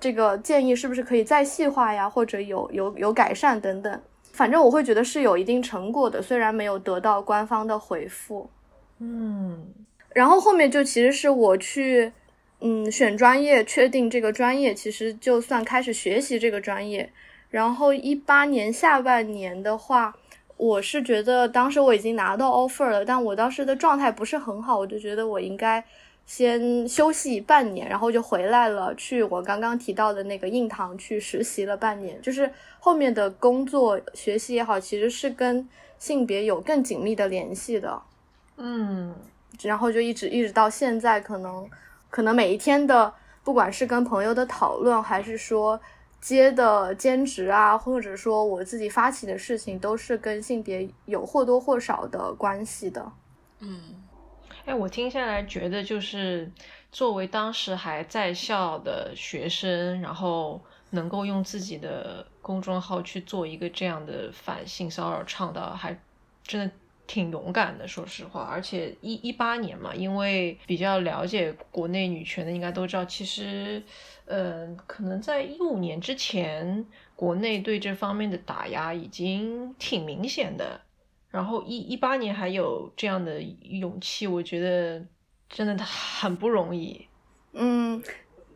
[0.00, 4.00] 这个建议是不是可以再细化呀，或者有有有改善等等？
[4.32, 8.48] 反正我会觉得是有一定成果的，虽然没有得到官方的回复。
[8.98, 9.66] 嗯，
[10.12, 12.10] 然后后面就其实是我去
[12.60, 17.12] 嗯选专业，确定这个专业，其实就算开始学习这个专业。
[17.50, 20.16] 然后一八年下半年的话，
[20.56, 25.84] 我是觉得当时我已经拿到 offer 了，但我当时的状态不是很好，我就觉得我应该。
[26.26, 32.20] 先休息半年，然后就回来了，去我刚刚提到的那个印堂去实习了半年。
[32.22, 38.00] 就是后面的工作、学习也好，其实是跟性别有更紧密的联系的。
[38.56, 39.14] 嗯，
[39.62, 41.68] 然后就一直一直到现在，可能
[42.08, 45.78] 可能每一天的，不管是跟朋友的讨论，还是说
[46.22, 53.12] 接的兼职啊，或者说我自己发起的事情，都是跟性别有或多或少的关系的。
[53.60, 53.78] 嗯。
[54.64, 56.50] 哎，我听下来觉得，就是
[56.90, 60.58] 作为当时还在校的学生，然后
[60.90, 66.00] 能够用自己的公众号去做一个这样的反性骚扰倡导，还
[66.42, 66.72] 真的
[67.06, 67.86] 挺勇敢的。
[67.86, 73.82] 说实话，而且一一八年嘛，因为比较了解国内女权的，应该都知道，其实，
[74.24, 80.80] 嗯，可能在一五年之前，国内对这方面的打压已经挺明显的。
[81.34, 85.04] 然后一一八年还有这样的勇气，我觉得
[85.48, 87.04] 真的很不容易。
[87.54, 88.00] 嗯，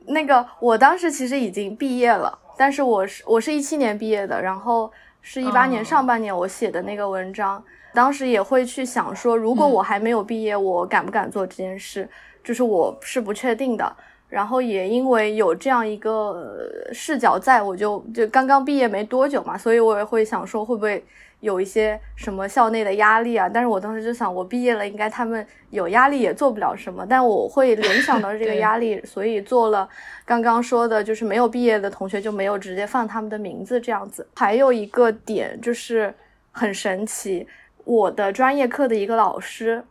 [0.07, 4.89] 那个我当时其实已经毕业了，但是我是我是一七年毕业的，然后
[5.23, 7.61] 是一八年上半年我写的那个文章，
[7.93, 12.09] 当时也会去想说，如果我还没有毕业，我敢不敢做这件事？
[12.45, 13.93] 就是我是不确定的。
[14.29, 21.05] 然后也因为有这样一个视角在，我就就刚刚毕业没多久嘛，所以我也会想说会不会。
[21.41, 29.89] 有一些什么校内的压力啊，但是我当时就想，我毕业了，应该他们有压力也做不了什么，但我会联想到这个压力，所以做了
[30.25, 34.27] 刚刚说的，就是没有毕业的同学就没有直接放他们的名字这样子。
[34.35, 36.13] 还有一个点就是
[36.51, 37.47] 很神奇，
[37.85, 39.85] 我的专业课的一个老师。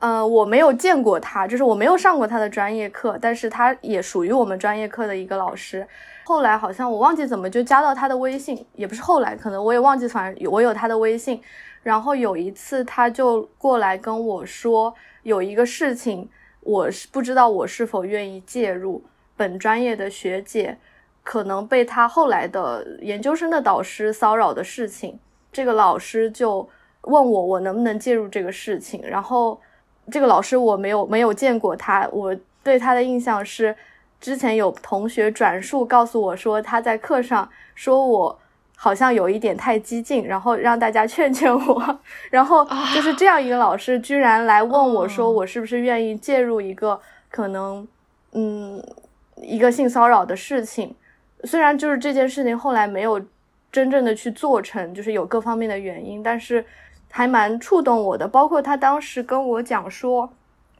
[0.00, 5.86] 呃，我没有见过他，就是我没有上过他的专业课，但是他也属于我们专业课的一个老师。
[6.24, 11.40] 后来好像我忘记怎么就加到他的微信，也不是后来，可能我也忘记，反正我有他的微信。
[11.82, 16.28] 然后有一次他就过来跟我说，有一个事情，
[16.60, 19.02] 我是不知道我是否愿意介入。
[19.36, 20.76] 本专业的学姐
[21.22, 25.18] 可能被他后来的研究生的导师骚扰的事情，
[25.52, 26.68] 这个老师就
[27.02, 29.58] 问我，我能不能介入这个事情，然后。
[30.10, 33.74] 这个老师我没有没有见过他，我对他的印象是，
[34.20, 38.38] 之前有同学转述告诉我说他在课上说我
[38.76, 41.98] 好像有一点太激进，然后让大家劝劝我，
[42.30, 47.86] 然后就是这样一个老师居然来问我说我是不是愿意介入一个可能
[48.32, 48.82] 嗯
[49.36, 50.94] 一个性骚扰的事情，
[51.44, 53.20] 虽然就是这件事情后来没有
[53.72, 56.64] 真正的去做成，就是有各方面的原因，但是。
[57.16, 60.28] 还蛮触动我的，包括他当时跟我讲说，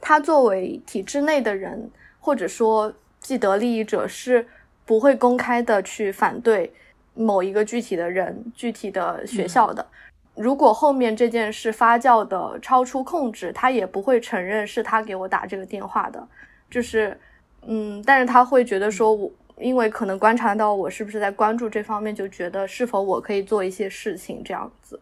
[0.01, 4.45] 他作为体制内的人，或者说既得利益者，是
[4.85, 6.73] 不会公开的去反对
[7.15, 9.87] 某一个具体的人、具体的学校的。
[10.35, 16.27] 如果后面这件事发酵的超出控制，他也不会承认是他给我打这个电话的。
[16.69, 17.17] 就是，
[17.65, 24.99] 嗯，但是他会觉得说，我因为可能观察到我是不是在关注这方面，就觉得是否我可以做一些事情这样子。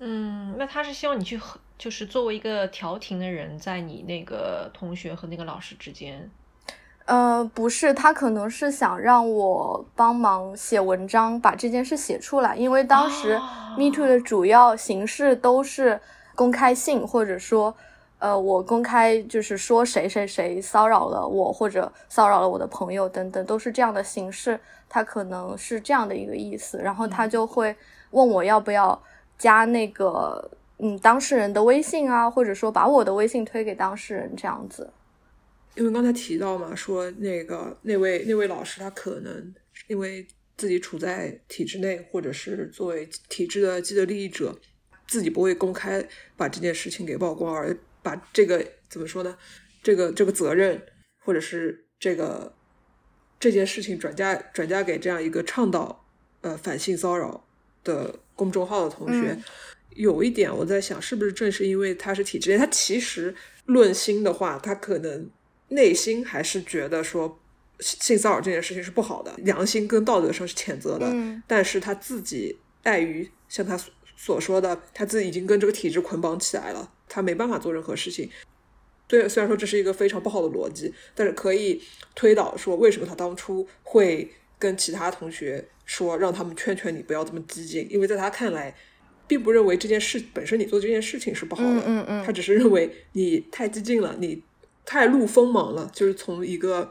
[0.00, 6.30] 嗯，那他是希望你去和，就是作为一个调停的人，在你那个同学和那个老师之间。
[7.06, 12.56] 呃，不是，他可能是想让我帮忙写文章，把这件事写出来。
[12.56, 13.38] 因为当时
[13.78, 16.00] Me Too 的主要形式都是
[16.34, 17.74] 公开信，或者说，
[18.18, 24.58] 呃，我公开就是说谁谁谁骚扰了我，或者骚扰了我的朋友等等，都是这样的形式。
[24.88, 27.76] 他可能是这样的一个意思，然后他就会
[28.10, 29.00] 问我要不要。
[29.44, 34.90] 加那个嗯当事人的微信啊，或者说把我的微信推给当事人这样子。
[35.74, 39.54] 因为刚才提到嘛，说那个那位那位老师他可能
[39.88, 40.26] 因为
[40.56, 44.58] 自己处在体制内，或者是作为体制的既得利益者，
[45.06, 46.02] 自己不会公开
[46.38, 49.36] 把这件事情给曝光，而把这个怎么说呢？
[49.82, 50.80] 这个这个责任，
[51.22, 52.54] 或者是这个
[53.38, 56.06] 这件事情转嫁转嫁给这样一个倡导
[56.40, 57.43] 呃反性骚扰
[57.84, 58.18] 的。
[58.36, 59.38] 公众号的同学，
[59.90, 63.32] 有一点我在想，是不是正是因为他是体制内，他其实
[63.66, 65.30] 论心的话，他可能
[65.68, 67.38] 内心还是觉得说
[67.78, 71.06] 性骚扰这件事情是不好的，良心跟道德上是谴责的。
[71.46, 73.78] 但是他自己碍于像他
[74.16, 78.28] 所说的，他自己已经跟这个体制捆绑起来了，他没办法做任何事情。
[79.06, 81.80] 对，虽然说这是一个非常不好的逻辑，但是可以
[82.16, 85.68] 推导说，为什么他当初会跟其他同学。
[85.84, 88.74] 说让他们劝劝你不要这么激进，因为在他看来，
[89.26, 94.42] 并不认为这件事本身你做这件事情是不好的，嗯嗯嗯，他只是认为你太激进了，你
[94.84, 95.90] 太露锋芒了。
[95.92, 96.90] 就是从一个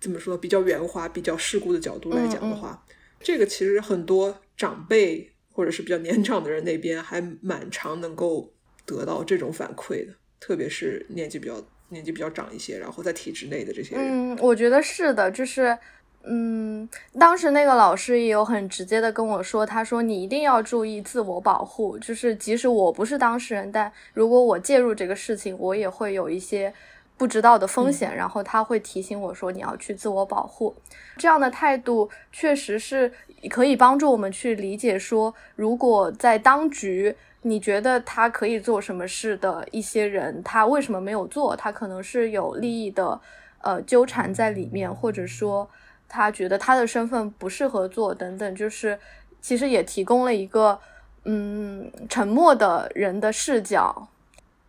[0.00, 2.84] 怎么说比较圆滑、比较世故的角度来讲的话，
[3.20, 8.52] 这个其实很多长辈或者是比较年长的人那边还蛮常能够
[8.86, 14.32] 得到这种反馈的，特别是年纪比较年纪比较长一些，然后在体制内的这些人。
[14.32, 15.76] 嗯，我觉得是的，就是。
[16.24, 26.72] 嗯，当时那个老师也有很直接的跟我说，他说你一定要注意自我保护，就是即使我不是当事人，但如果我介入这个事情，我也会有一些
[27.16, 30.72] 不知道的风险，然后他会提醒我说你要去自我保护。
[31.16, 33.12] 这样的态度确实是
[33.50, 41.56] 可以帮助我们去理解说，如果在当局你觉得他可以做什么事的一些人，他为什么没有做？
[41.56, 43.20] 他可能是有利益的
[43.62, 45.68] 呃纠缠在里面，或者说。
[46.14, 48.98] 他觉得他的身份不适合做，等等，就是
[49.40, 50.78] 其实也提供了一个
[51.24, 54.06] 嗯沉默的人的视角。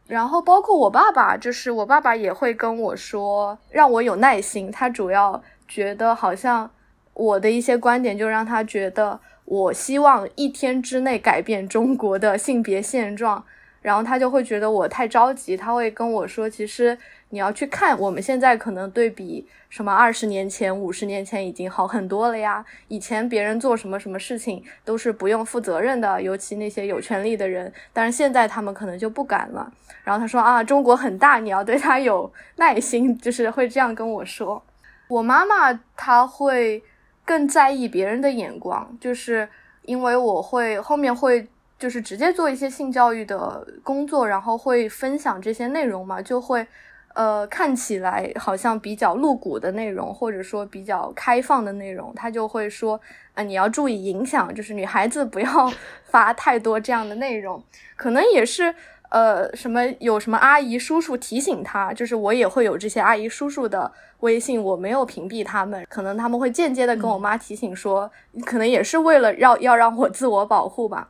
[0.08, 4.71] 然后包括我爸爸，就是我爸爸也会跟我说，让我有耐心。
[4.71, 6.71] 他主要觉得好像
[7.13, 13.43] 我的一些观点，就让他觉得我希望一天之内改变中国的性别现状，
[13.82, 15.58] 然后他就会觉得我太着急。
[15.58, 16.97] 他会跟我说，其实。
[17.34, 22.63] 你要去看，我们现在可能对比什么二十年前、五十年前已经好很多了呀。
[22.89, 27.74] 以前别人做什么什么事情都是不用负责任的，尤其那些有权利的人。
[27.91, 29.74] 但是现在他们可能就不敢了。
[30.03, 34.62] 然后他说啊，中国很大，你要对他有耐心，就是会这样跟我说。
[35.07, 36.84] 我妈妈她会
[37.26, 39.49] 更在意别人的眼光，就是
[39.86, 41.47] 因为我会后面会
[41.80, 46.68] 就是直接做一些性教育的工作，然后会分享这些内容嘛，就会。
[47.14, 52.99] 呃，看起来好像比较露骨的内容，或者说比较开放的内容，他就会说，
[53.36, 55.72] 啊，你要注意影响，就是女孩子不要
[56.05, 57.64] 发太多这样的内容。
[57.95, 58.74] 可能也是，
[59.09, 63.91] 呃，什么有什么阿姨叔叔提醒他，就是我也会有这些阿姨叔叔的
[64.22, 68.09] 微信，我没有屏蔽他们，可能他们会间接的跟我妈提醒说，
[68.43, 71.09] 可能也是为了要要让我自我保护吧。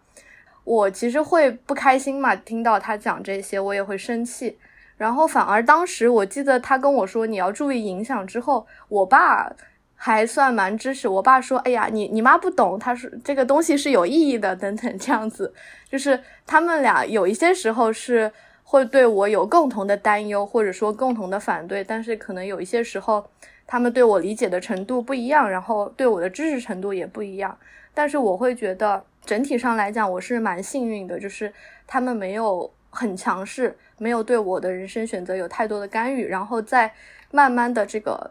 [0.65, 4.57] 我其实会不开心嘛，听到他讲这些，我也会生气。
[5.03, 9.53] 然后反而当时我记得他跟我说你要注意影响之后，我爸
[9.97, 11.09] 还算蛮支持。
[11.09, 15.53] 我爸说：“哎呀，你你妈不懂，他说这个东西是有意义的，等等这样子。”
[15.91, 18.31] 就是他们俩有一些时候是
[18.63, 23.29] 会对我有共同的担忧，或者说共同的反对，但是可能有一些时候
[23.67, 27.57] 他们对我理解的程度不一样，然后对我的支持程度也不一样。
[27.93, 31.51] 但是我会觉得整体上来讲，我是蛮幸运的，就是
[31.85, 32.71] 他们没有。
[32.95, 36.93] 很强势，没有对我的人生选择有太多的干预，然后在
[37.31, 38.29] 慢慢的这个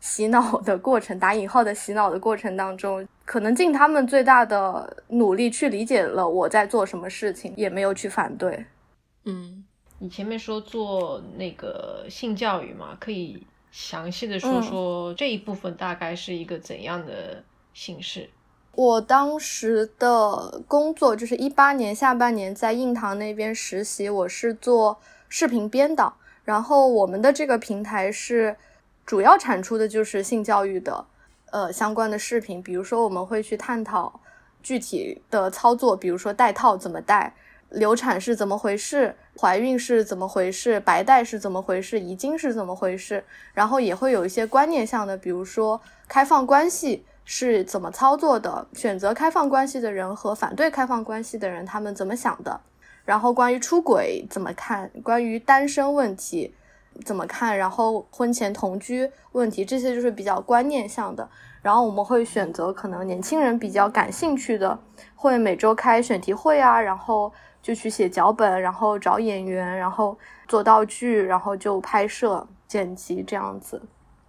[0.00, 8.64] 洗脑的过程（打引号的洗脑的过程）当中，可能尽他们最大的努力去理解了我在做什么事情，也没有去反对。
[9.24, 9.62] 嗯，
[9.98, 17.44] 你前面说做那个性教育嘛，可以详细的说说这一部分大概是一个怎样的
[17.74, 18.30] 形式？
[18.76, 24.98] 我当时的工作就是一八年下半年在印堂那边实习，我是做
[25.28, 28.56] 视频编导，然后我们的这个平台是
[29.04, 31.04] 主要产出的就是性教育的
[31.50, 34.20] 呃相关的视频，比如说我们会去探讨
[34.62, 37.34] 具体的操作，比如说戴套怎么戴，
[37.70, 47.04] 流产是怎么回事，怀孕是怎么回事，白带是怎么回事，遗精是怎么回事，然后也会有一些观念上的，比如说开放关系。
[47.32, 48.66] 是怎么操作的？
[48.72, 52.60] 选择开放关系的人和反对开放关系的人，他们怎么想的？
[53.04, 54.90] 然后关于出轨怎么看？
[55.04, 56.52] 关于单身问题
[57.04, 57.56] 怎么看？
[57.56, 61.28] 然后婚前同居问题，这些就是比较观念向的。
[61.62, 64.76] 然后我们会选择可能年轻人比较感兴趣的，
[65.14, 70.18] 会每周开选题会啊，然后就去写脚本，然后找演员，然后
[70.48, 73.80] 做道具，然后就拍摄、剪辑这样子。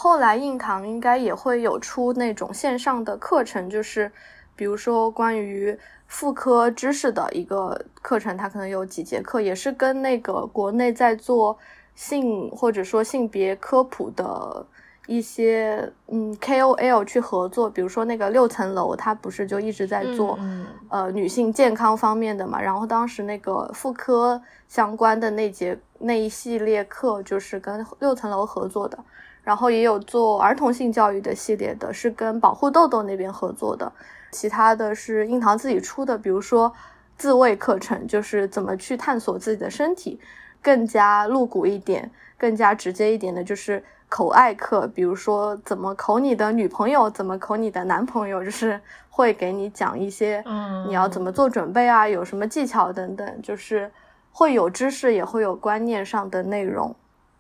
[0.02, 4.12] 后来硬糖应该也会有出那种线上的课程，就是
[4.56, 5.78] 比如说关于
[6.08, 11.56] 妇科知识的一个课程，它可能有几节课，也是跟那个国内在做
[11.94, 14.66] 性或者说性别科普的
[15.06, 17.70] 一些嗯 KOL 去合作。
[17.70, 20.40] 比如说那个六层楼，它不是就一直在做
[20.90, 22.60] 呃女性健康方面的嘛？
[22.60, 28.98] 然后当时那个妇科相关的那节那一系列课就是跟六层楼合作的。
[29.44, 33.92] 然后也有做儿童性教育的系列的，是跟保护豆豆那边合作的。
[34.32, 36.72] 其他的是印堂自己出的，比如说
[37.18, 40.20] 自慰课程，就是怎么去探索自己的身体，
[40.62, 48.80] 更加露骨一点、更加直接一点的，就是口爱课，比如说怎么口你的女朋友，怎么口你的男朋友，就是
[49.10, 53.92] 会给你讲一些，嗯，你要怎么做准备啊，有什么技巧等等，就是
[54.32, 56.96] 会有知识，也会有观念上的内容，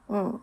[0.10, 0.39] 嗯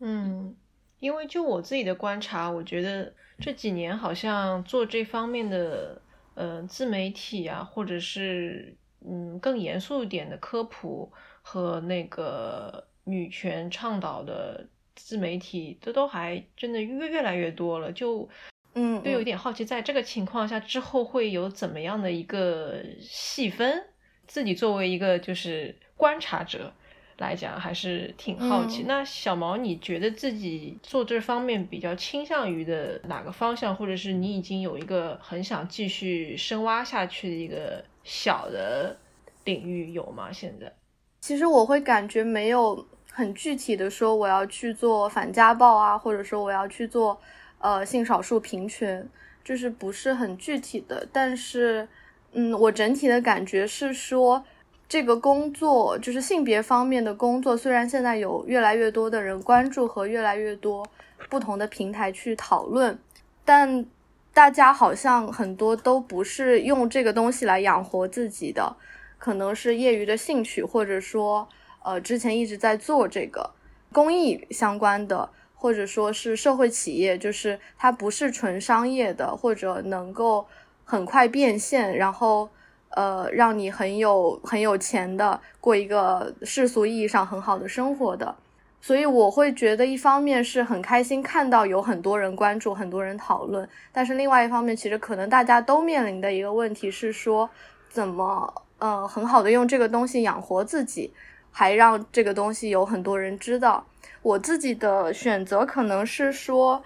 [0.00, 0.56] 嗯。
[1.00, 6.00] 因为就我自己的观察，我觉得这几年好像做这方面的，
[6.34, 8.74] 呃，自媒体啊，或者是
[9.06, 17.92] 嗯更严肃一点的科普和那个女权倡导的自媒体，这都还真的越越来越多了。
[17.92, 18.28] 就
[18.74, 23.84] 嗯，都有点好奇，在这个情况下之后会有怎么样的一个细分？
[24.26, 26.72] 自己作为一个就是观察者。
[27.18, 28.84] 来讲还是挺好奇。
[28.88, 38.96] 那小毛，你觉得自己做这方面比较倾向于的哪个方向，或者是你已经有一个很想继续深挖下去的一个小的
[39.44, 40.32] 领域有吗？
[40.32, 40.72] 现在，
[41.20, 47.20] 其实我会感觉没有很具体的说我要去做反家暴啊，或者说我要去做
[47.58, 49.08] 呃性少数平权，
[49.44, 51.06] 就是不是很具体的。
[51.12, 51.88] 但是，
[52.32, 54.44] 嗯，我整体的感觉是说。
[54.86, 60.86] 这个工作就是性别方面的工作，虽然现在有越来越多的人关注和越来越多
[61.28, 62.96] 不同的平台去讨论，
[63.44, 63.84] 但
[64.32, 68.76] 大家好像很多都不是用这个东西来养活自己的，
[69.18, 71.48] 可能是业余的兴趣，或者说
[71.82, 73.50] 呃之前一直在做这个
[73.90, 80.46] 公益相关的，或者说是社会企业，就是它不是纯商业的，或者能够
[80.84, 82.50] 很快变现，然后。
[82.94, 88.34] 呃，让你很有很有钱的过一个世俗意义上很好的生活的，
[88.80, 97.48] 所以我会觉得一方面是很开心看到有很多人关注，很多人讨论，但是另外一方面，其实可能大家都面临的一个问题是说，
[97.88, 101.12] 怎么呃很好的用这个东西养活自己，
[101.50, 103.84] 还让这个东西有很多人知道。
[104.22, 106.82] 我自己的选择可能是说，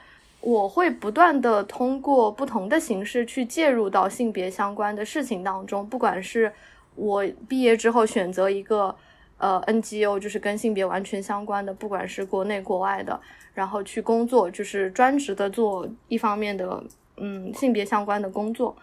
[0.49, 6.51] 我会不断的通过不同的形式去介入到性别相关的事情当中，不管是
[6.95, 8.95] 我毕业之后选择一个
[9.37, 13.21] 呃 NGO，就是跟性别完全相关的，不管是国内国外的，
[13.53, 16.83] 然后去工作，就是专职的做一方面的
[17.19, 18.75] 嗯性别相关的工作，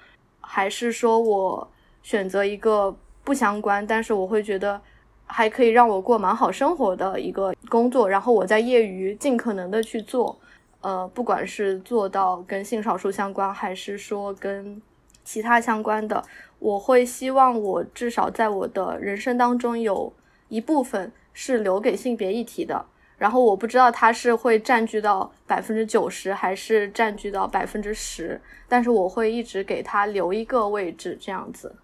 [0.42, 1.68] 还是说我
[2.04, 4.80] 选择一个不相关，但是我会觉得。
[5.28, 10.38] 还可以让我过蛮好生活的一个工作，然后我在业余尽可能的去做，
[10.86, 14.80] 呃，不管是做到跟性少数相关，还是说跟
[15.24, 16.24] 其他相关的，
[16.60, 20.14] 我会希望我至少在我的人生当中有
[20.48, 22.86] 一部分是留给性别议题的。
[23.18, 31.76] 然后我不知道它是会占据到百分之九十，还是占据到百分之十，但是我会一直给它留一个位置，这样子。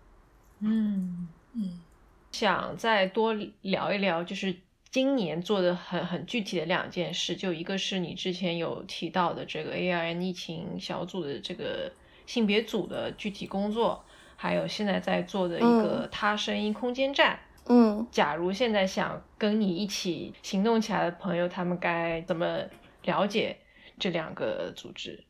[0.60, 1.82] 嗯嗯。
[2.32, 3.34] 想再多
[3.64, 4.56] 聊一聊，就是
[4.92, 11.89] 今年做的很很具体的两件事，就一个是你之前有提到的这个 AIN 疫情小组的这个
[12.26, 14.04] 性别组的具体工作，
[14.36, 17.39] 还有现在在做的一个他声音空间站。
[17.68, 22.60] 嗯，假如现在想跟你一起行动起来的朋友，他们该怎么
[23.06, 23.56] 了解
[23.98, 25.24] 这两个组织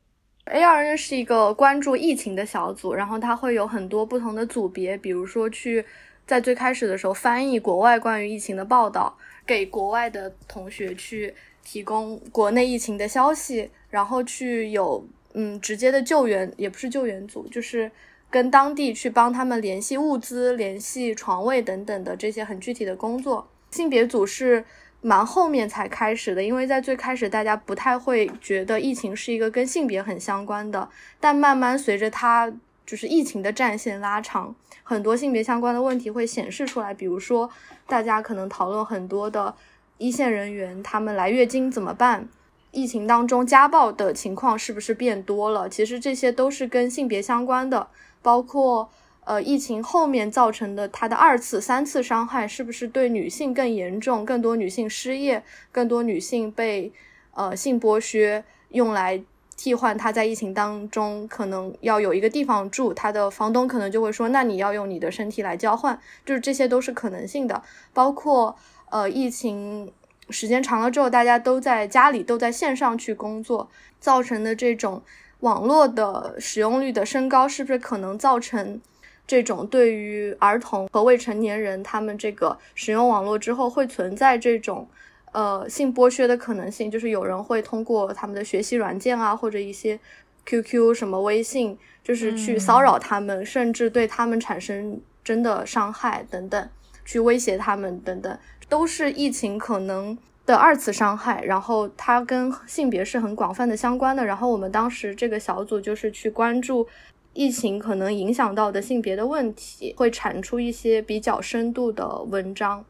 [0.46, 5.86] ？ARN 是一个关注疫情的小组，然后它会有很多不同的组别，比如说去。
[6.24, 11.34] 在最开始的时候，翻译国外关于疫情的报道，给国外的同学去
[11.64, 17.92] 提供国内疫情的消息，然后去有嗯直接的救援，也不是救援组，就是
[18.30, 23.48] 跟当地去帮他们联系物资、联系床位等等的这些很具体的工作。
[23.72, 24.64] 性别组是
[25.02, 30.90] 蛮后面才开始的，因为在最开始大家不太会觉得疫情是一个跟性别很相关的，
[31.20, 32.52] 但慢慢随着它。
[32.92, 36.94] 就是疫情的战线拉长，很多性别相关的问题会显示出来。
[36.94, 37.50] 比如说，
[37.88, 39.56] 大家可能讨论很多的
[39.98, 42.28] 一线人员，他们来月经怎么办？
[42.72, 45.70] 疫情当中家暴的情况是不是变多了？
[45.70, 47.88] 其实这些都是跟性别相关的。
[48.22, 48.90] 包括
[49.24, 54.26] 呃，疫情后面造成的它的二次、三次伤害，是不是对女性更严重？
[54.26, 56.92] 更多女性失业，更多女性被
[57.36, 59.24] 呃性剥削，用来。
[59.64, 67.62] 替换他在疫情当中可能要有一个地方住，他的房东可能就会说，那你要用你的身体来交换，就是这些都是可能性的。
[67.94, 68.58] 包括
[68.90, 69.94] 呃，疫情
[70.32, 75.04] 时间长了之后，大家都在家里都在线上去工作，造成的这种
[75.42, 78.82] 网络的使用率的升高，是不是可能造成
[79.28, 84.88] 这种对于儿童和未成年人他们这个使用网络之后会存在这种？
[85.32, 89.98] 呃，性剥削的可能性就是有人会通过他们的学习软件啊，或者一些
[90.46, 96.70] QQ 什么微信，就是去骚扰他们，甚至对他们产生真的伤害等等，
[97.06, 101.42] 去威胁他们等等，都是疫情可能的二次伤害。
[101.44, 104.26] 然后它跟性别是很广泛的相关的。
[104.26, 106.86] 然后我们当时这个小组就是去关注
[107.34, 112.84] 疫情可能影响到的性别的问题，会产出一些比较深度的文章。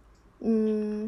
[0.43, 1.07] 嗯，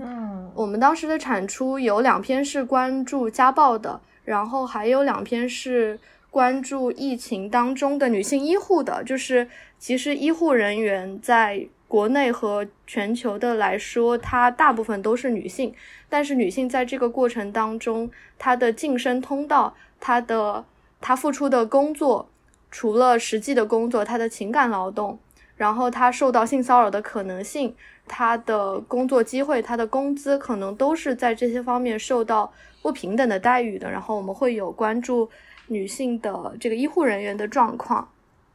[0.54, 9.04] 我们当时的产出有两篇是关注家暴的，然后还有两篇是关注疫情当中的女性医护的。
[9.04, 9.48] 就是
[9.80, 15.74] 其实医护人员在国内和全球的来说，她大部分都是女性，
[16.10, 20.64] 但是女性在这个过程当中，她的晋升通道，她的
[21.02, 22.30] 她付出的工作，
[22.70, 25.18] 除了实际的工作，她的情感劳动，
[25.64, 27.74] 然后她受到性骚扰的可能性。
[28.06, 32.52] 他的工作机会，他的工资可能都是在这些方面受到
[32.82, 33.90] 不平等的待遇的。
[33.90, 35.30] 然后我们会有关注
[35.68, 38.06] 女性的这个医护人员的状况，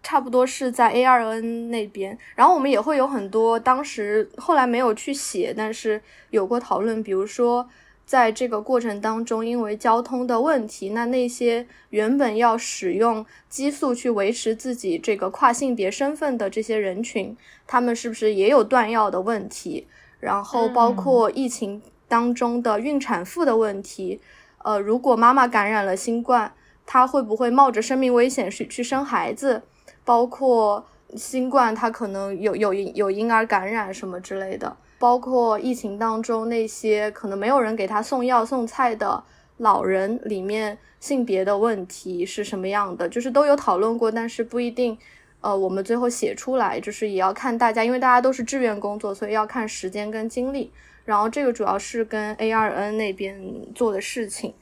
[0.02, 2.18] 差不多是在 A2N 那边。
[2.34, 7.66] 然后我们也会有很多当时后来没有去写，但是有过讨论，比如说。
[8.08, 17.36] 在这个过程当中，因为交通的问题，那那些原本要使用激素去维持自己这个跨性别身份的这些人群，
[17.66, 19.86] 他们是不是也有断药的问题？
[20.20, 24.18] 然后包括疫情当中的孕产妇的问题，
[24.64, 26.54] 呃，如果妈妈感染了新冠，
[26.86, 29.60] 她会不会冒着生命危险去去生孩子？
[30.06, 34.78] 包括新冠，它可能有有有婴儿感染什么之类的。
[34.98, 39.22] 包括疫情当中那些可能没有人给他送药送菜的
[39.58, 44.98] 老人，里面性别的问题是什么样的，就是都有讨论过，但是不一定，
[45.40, 50.70] 呃，我们最后写出来，就是也要看大家，因为大家都是志愿工作，所以要看时间跟精力。
[51.04, 53.40] 然后这个主要是跟 A2N 那边
[53.74, 54.52] 做的事情，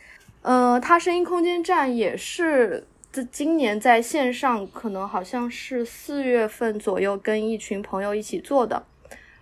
[0.43, 8.84] 呃，他声音空间站也是这今年在线上，可能好像是四月份左右跟一群朋友一起做的。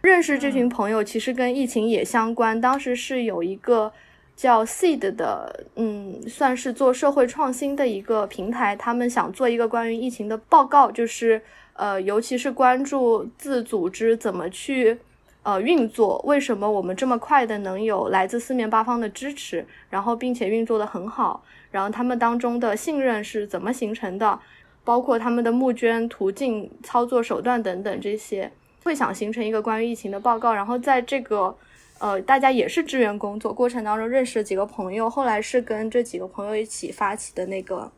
[0.05, 2.61] 认识这群朋友其实跟疫情也相关。
[2.61, 3.91] 当时是有一个
[4.37, 8.77] 叫 Seed 的，嗯，算是做社会创新的一个平台。
[8.77, 11.41] 他们想做一个关于疫情的报告，就是
[11.73, 14.99] 呃，尤其是关注自组织怎么去
[15.43, 24.39] 呃运作，为什么我们这么快的能有来自四面八方的支持，然后并且运作的很好，然后他们当中的信任是怎么形成的，
[24.85, 28.53] 包括他们的募捐途径、操作手段等等这些，
[28.85, 31.57] 会想形成一个关于疫情的报告，然后在这个。
[32.01, 37.91] 呃，大家也是志愿工作过程当中认识了几个朋友，后来是跟这几个朋友一起发起的那个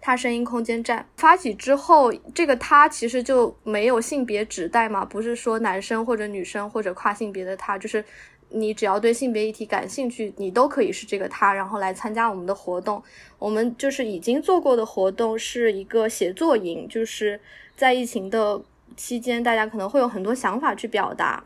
[0.00, 1.06] 他声音空间站。
[1.16, 8.04] 发起之后，这个他其实就没有性别指代嘛，不是说男生或者女生或者跨性别的他，就是
[8.48, 13.00] 你只要对性别议题感兴趣，你都可以是这个他，然后来参加我们的活动。
[13.38, 17.40] 我们就是已经做过的活动是一个写作营，就是
[17.76, 18.60] 在疫情的
[18.96, 21.44] 期间，大家可能会有很多想法去表达。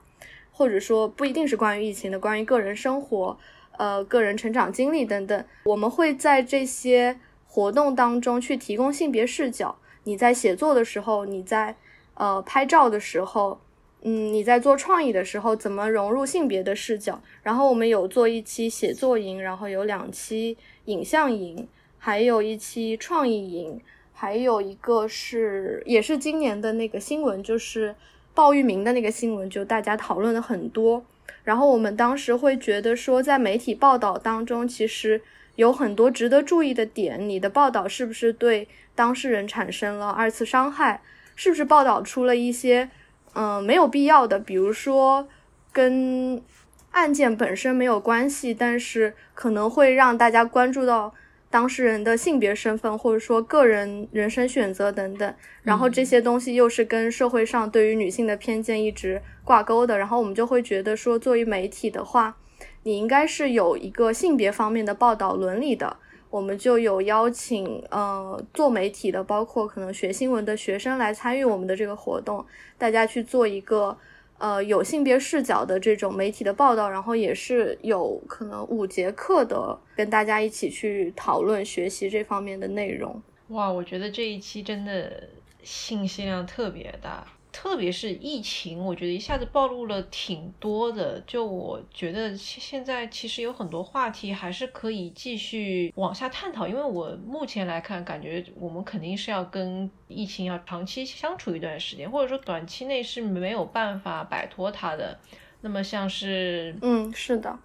[0.57, 3.37] 或者说不一定是关于疫情的，关于个人生活、
[3.77, 7.19] 呃个人成长经历等等，我们会在这些
[7.49, 9.77] 活动当中去提供性别视角。
[10.05, 11.75] 你在写作的时候，你在
[12.15, 13.59] 呃拍照的时候，
[14.03, 17.21] 嗯，你在做创意的时候，怎么融入性别的视角？
[17.43, 21.67] 然后我们有做一期写作营，然后有两期影像营，
[21.99, 23.81] 还有一期创意营，
[24.15, 27.95] 还有一个是也是今年的那个新闻，就是。
[28.37, 31.05] 鲍玉明的那个新闻，就大家讨论了很多。
[31.45, 35.23] 然后我们当时会觉得说，在媒体报道当中，其实
[35.55, 37.29] 有很多值得注意的点。
[37.29, 41.01] 你的报道是不是对当事人产生了二次伤害？
[41.37, 42.91] 是不是报道出了一些
[43.35, 45.29] 嗯没有必要的，比如说
[45.71, 46.43] 跟
[46.91, 51.15] 案件本身没有关系，但是可能会让大家关注到。
[51.55, 62.37] 当事人的性别身份，或者说个人人生选择等等，然后这些东西又是跟社会上对于女性的偏见一直挂钩的，然后我们就会觉得说，作为媒体的话，
[62.83, 65.97] 你应该是有一个性别方面的报道伦理的。
[66.29, 72.45] 我们就有邀请呃做媒体的，包括可能学新闻的学生来参与我们的这个活动，
[72.77, 73.97] 大家去做一个。
[74.39, 83.23] 呃，有性别视角的这种媒体的报道，然后也是有可能五节课的，跟大家一起去讨论学习这方面的内容。
[83.49, 85.29] 哇，我觉得这一期真的
[85.63, 87.25] 信息量特别大。
[87.55, 91.21] 特别是疫情，我觉得一下子暴露了挺多的。
[91.25, 105.17] 就我觉得现在其实有很多话题还是可以继续往下探讨，因为我目前来看，感觉我们肯定是要跟疫情要长期相处一段时间，或者说短期内是没有办法摆脱它的。
[105.61, 107.57] 那么像是，嗯，是的。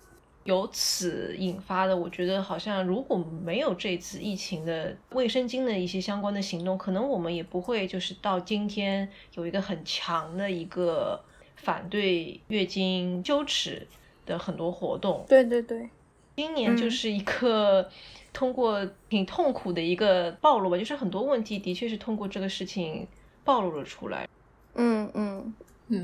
[0.45, 11.21] 由此引发的，我觉得好像如果没有这次疫情的卫生巾的一些相关的行动，可能我们也不会就是到今天有一个很强的一个
[11.57, 13.85] 反对月经羞耻
[14.25, 15.23] 的很多活动。
[15.27, 15.89] 对对对，
[16.35, 17.87] 今年就是一个
[18.33, 23.07] 通过挺痛苦的一个暴露吧，就是很多问题的确是通过这个事情
[23.43, 24.27] 暴露了出来。
[24.75, 25.53] 嗯嗯。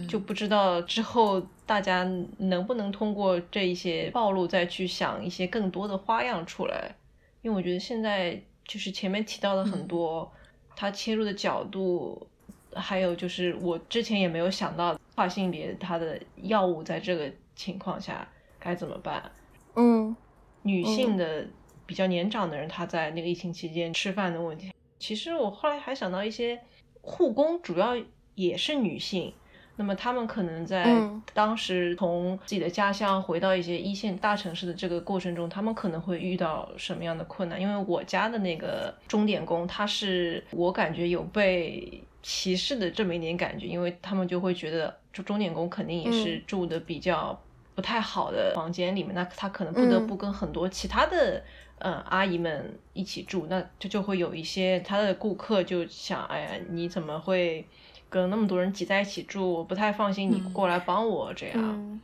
[0.08, 2.04] 就不知道之后大家
[2.38, 6.96] 能不能通过这一些暴露再去想一些更多的花样出来，
[7.42, 10.32] 因为我觉得现在就是前面提到的很多，
[10.76, 12.28] 他切入的角度，
[12.74, 18.28] 还有就是我之前也没有想到跨性别他的药物在这个情况下
[18.60, 19.32] 该怎么办。
[19.76, 20.16] 嗯，
[20.64, 21.46] 女性的
[21.86, 26.60] 比较年长的人她在那个疫情期间吃饭的问题，其实我后来还想到一些
[27.02, 27.96] 护工，主要
[28.34, 29.32] 也是女性。
[29.78, 30.86] 那么他们可能在
[31.34, 37.60] 当时从自己的家乡回到一些一线大城市的这个过程中，他们可能会遇到什么样的困难？
[37.60, 47.38] 因为我家的那个钟点工，他是我感觉有被歧视的这么一点感觉，因为他们就会觉得，就钟点工肯定也是住的比较
[47.76, 51.44] 不太好的房间里面，那他可能不得不跟很多其他的
[51.80, 57.68] 嗯阿姨们一起住，那就就会有一些他的顾客就想，哎呀，你怎么会？
[58.16, 62.00] 跟那么多人挤在一起住，我不太放心你过来帮我这样。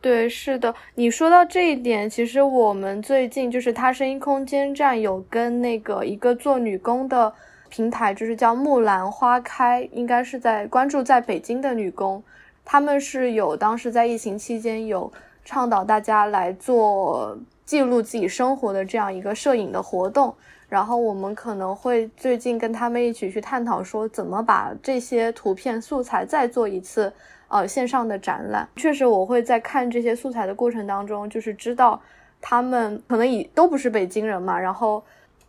[0.00, 7.34] 对，是的，你说到这一点，其实我们最近就是他声音空间站有跟那个一个做女工的
[7.68, 12.22] 平台，就是叫木兰花开，应该是在关注在北京的女工，
[12.64, 15.12] 他们是有当时在疫情期间有
[15.44, 20.32] 倡导大家来做记录自己生活的这样一个摄影的活动。
[20.68, 27.12] 然后我们可能会最近跟他们一起去探讨，说怎么把这些图片素材再做一次，
[27.48, 28.68] 呃，线上的展览。
[28.74, 32.00] 确实，我会在看这些素材的过程当中，就是知道
[32.40, 35.00] 他们可能以都不是北京人嘛，然后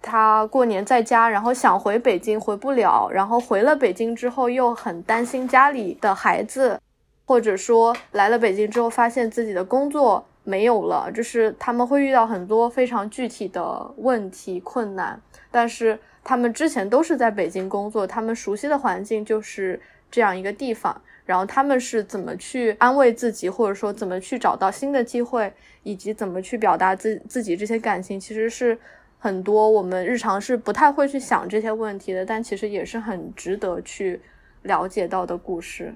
[0.01, 6.79] 他过年在家，然后想回北京回不了，然后回了北京之后又很担心家里的孩子，
[7.25, 10.23] 或者说来了北京之后发现自己的工作。
[10.47, 15.21] 没有了，就是他们会遇到很多非常具体的问题困难，
[15.51, 19.77] 但是他们之前都是在北京工作，他们熟悉的环境就是
[20.09, 21.01] 这样一个地方。
[21.25, 25.51] 然后他们是怎么去安慰自己，或者说怎么去找到新的机会，
[25.83, 28.77] 以及怎么去表达自自己这些感情，其实是
[29.19, 34.21] 很多我们日常是不太会去想这些问题的，但其实也是很值得去
[34.61, 35.93] 了解到的故事。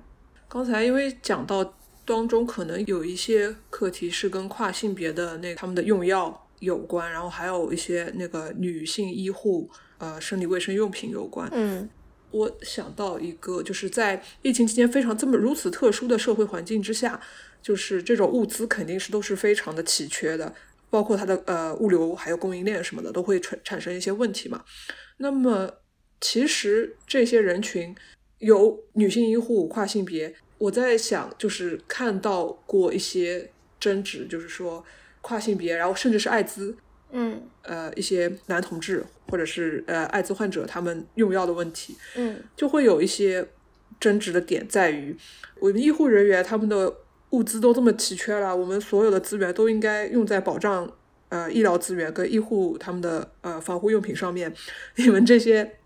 [0.50, 1.64] 刚才因为讲到
[2.12, 11.90] 当中可能有一些课题是跟跨性别的那他们的用药有关，然后还有一些那个女性医护呃生理卫生用品有关，嗯。
[12.32, 17.20] 我想到一个，就是在疫情期间非常这么如此特殊的社会环境之下，
[17.62, 20.54] 就是这种物资肯定是都是非常的奇缺的，
[20.90, 24.64] 包括它的呃物流还有供应链什么的都会产产生一些问题嘛。
[25.18, 25.70] 那么
[26.22, 27.94] 其实这些人群
[28.38, 33.50] 有女性医护、跨性别，我在想就是看到过一些
[33.80, 34.86] 争执，就是说
[35.22, 36.78] 跨性别，然后甚至是艾滋。
[37.10, 43.48] 嗯，呃，一些男同志或者是呃艾滋患者，他们用药的问题，嗯，就会有一些
[44.00, 45.18] 争执的点在于，
[45.60, 46.94] 我们医护人员他们的
[47.32, 50.88] 物资都这么奇缺了，我们所有的资源都应该用在保障
[51.30, 54.54] 呃医疗资源跟医护他们的呃防护用品上面，
[54.98, 55.80] 你们这些。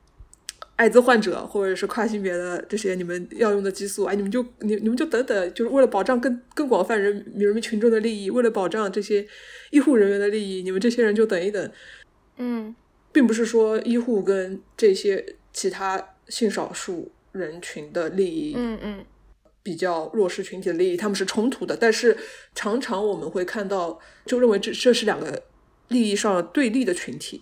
[0.76, 9.26] 艾滋患者或者是跨性别的这些你们要用的激素，哎，你们就你你们就等等，就是为了保障更更广泛人人民群众的利益，为了保障这些
[9.72, 11.72] 医护人员的利益，你们这些人就等一等。
[12.38, 12.76] 嗯，
[13.14, 19.06] 并不是说医护跟这些其他性少数人群的利益，嗯嗯，
[19.64, 21.78] 比较弱势群体的利益，他们是冲突的。
[21.78, 22.18] 但是
[22.54, 25.44] 常常我们会看到，就认为这这是两个
[25.88, 27.42] 利益上对立的群体。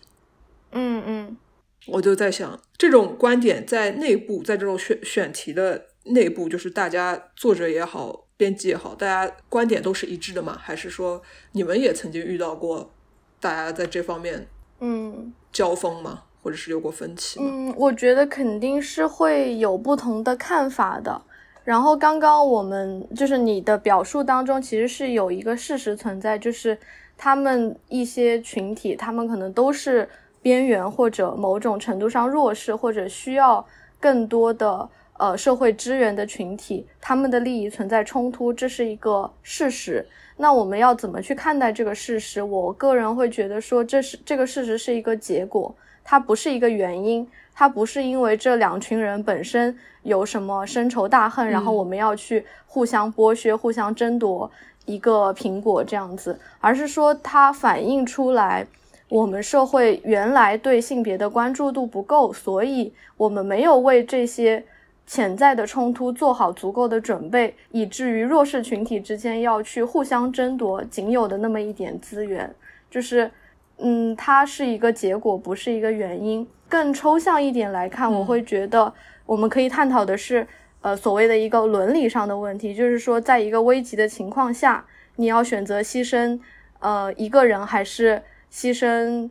[0.73, 1.37] 嗯嗯。
[1.85, 10.57] 我就在想，这种观点在内部，在这种选选题的内部，就是大家作者也好，编辑也好，大家观点都是一致的吗？
[10.61, 11.21] 还是说
[11.51, 12.93] 你们也曾经遇到过
[13.41, 14.47] 大家在这方面
[14.79, 16.23] 嗯交锋吗？
[16.41, 17.39] 或者是有过分歧？
[17.41, 21.21] 嗯，我觉得肯定是会有不同的看法的。
[21.65, 26.77] 然后刚刚我们就是你的表述当中，其实是有一个事实存在，就是
[27.17, 30.07] 他们一些群体，他们可能都是。
[30.43, 33.65] 边缘或者某种程度上弱势或者需要
[33.99, 34.87] 更多的
[35.17, 40.05] 呃社会支援的群体，他们的利益存在冲突，这是一个事实。
[40.35, 42.43] 那我们要怎么去看待这个事实？
[42.43, 45.73] 我个人会觉得说，这是这个事实是一个结果，
[46.03, 54.51] 它不是一个原因，它不是因为这两群人本身有什么深仇大恨，然后我们要去互相剥削、互相争夺
[54.85, 58.67] 一个苹果这样子，而是说它反映出来。
[59.13, 64.65] 我们社会原来对性别的关注度不够，所以我们没有为这些
[65.05, 72.51] 潜在的冲突做好足够的准备，以至于弱势群体之间要去互相争夺仅有的那么一点资源。
[72.89, 73.29] 就是，
[73.77, 76.47] 嗯，它是一个结果，不是一个原因。
[76.67, 78.91] 更抽象一点来看，我会觉得
[79.27, 80.47] 我们可以探讨的是，
[80.81, 84.83] 呃，所谓的一个伦理上的问题，就是说，在一个危急的情况下，
[85.17, 86.39] 你要选择牺牲，
[86.79, 88.23] 呃，一个人还是？
[88.53, 89.27] 牺牲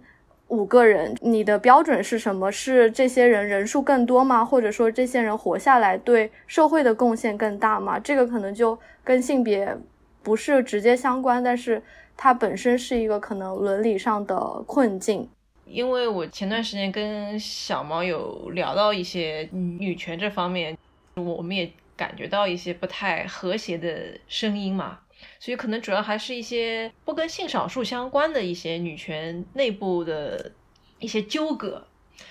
[0.48, 2.50] 五个人，你的标准是什么？
[2.50, 4.44] 是这些人人数更多吗？
[4.44, 8.00] 或者说这些人活下来对社会的贡献更大吗？
[8.00, 9.76] 这个可能就跟性别
[10.24, 11.80] 不是直接相关，但是
[12.16, 15.28] 它本身是一个可能伦理上的困境。
[15.66, 20.76] 因为我前段时间跟小毛有聊到一些女权这方面，
[21.14, 24.98] 我们也感觉到一些不太和谐的声音嘛。
[25.40, 30.52] 所以可能主要还是一些不跟性少数相关的一些女权内部的
[30.98, 31.84] 一些纠葛，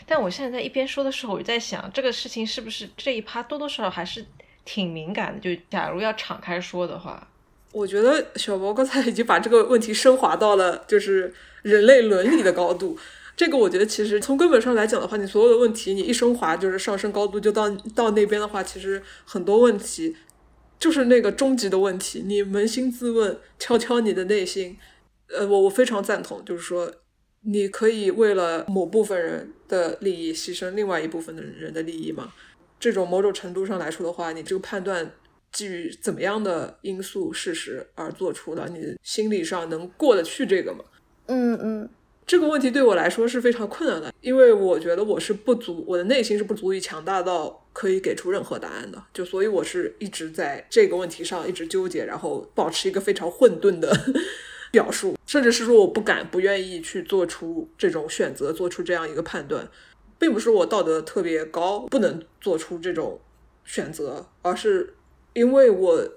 [0.05, 4.25] 但我现在在一边说的时候，我就在想，这个事情是不是这一趴多多少少还是
[4.63, 5.39] 挺敏感的？
[5.39, 7.27] 就假如要敞开说的话，
[7.73, 12.97] 我觉得小博刚才已经把这个问题升华到了就是人类伦理的高度。
[13.35, 20.15] 这个我觉得其实从根本上来讲的话，你所有的问题你一升华就是上升高度，就到到那边的话，其实很多问题。
[20.81, 24.75] 就是那个终极的问题，你扪心自问，敲敲你的内心。
[25.27, 26.91] 呃，我我非常赞同，就是说，
[27.41, 32.33] 你可以为了某部分人的利益牺牲另外一部分的人的利益吗？
[32.79, 35.13] 这种某种程度上来说的话，你这个判断
[35.51, 38.67] 基于怎么样的因素事实而做出的？
[38.69, 40.83] 你心理上能过得去这个吗？
[41.27, 41.89] 嗯嗯。
[42.25, 53.93] 这个问题对我来说是非常困难的，因为我觉得我是不足，我的内心是不足以强大到可以给出任何答案的，就所以我是一直在这个问题上一直纠结，然后保持一个非常混沌的
[54.71, 59.67] 表述，甚至是说我不敢、不愿意去做出这种选择，做出这样一个判断，
[60.17, 63.19] 并不是我道德特别高，不能做出这种
[63.65, 64.95] 选择，而是
[65.33, 66.07] 因为我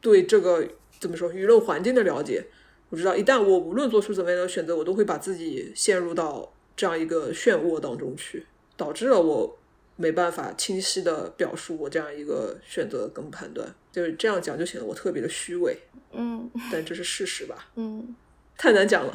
[0.00, 0.66] 对这个
[0.98, 2.46] 怎么说舆论环境的了解。
[2.90, 8.44] 我知道一旦我无论做出怎么样的选择，我都会把自己陷入到这样一个漩涡当中去，
[8.76, 9.58] 导致了我
[9.96, 13.74] 没办法清晰的表述我这样一个选择跟判断。
[13.92, 15.76] 就是这样讲就显得我特别的虚伪，
[16.12, 17.70] 嗯但这是事实吧？
[17.76, 18.14] 嗯
[18.56, 19.12] 太难讲了，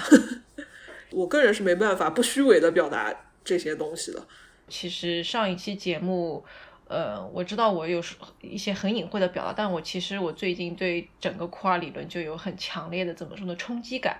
[1.11, 4.28] 我个人是没办法不虚伪的表达这些东西的。
[4.67, 6.43] 其实上一期节目，
[6.88, 14.19] 呃，我知道我有时一些很隐晦的表达，但我其实我最近对整个库尔理论就有很强烈的怎么说呢冲击感。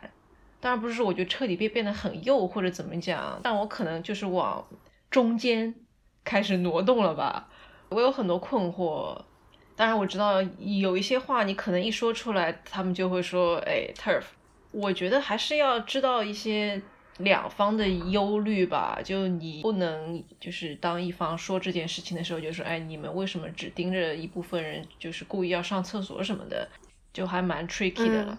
[0.59, 4.66] 当然不是说我就彻底变变得很幼或者怎么讲，但我可能就是往
[5.11, 5.76] 中间
[6.24, 7.47] 开始挪动了吧。
[7.89, 9.16] 我有很多困惑，
[9.76, 14.24] 当然我知道有一些话你可能一说出来，他们就会说，哎，turf。
[14.72, 16.82] 我觉得还是要知道一些
[17.18, 26.68] 两方的忧虑吧，就你不能就是当一方说这件事情的时候，就说，哎，你们为什么只盯着一部分人，就是故意要上厕所什么的，
[27.13, 28.38] 就还蛮 tricky 的了。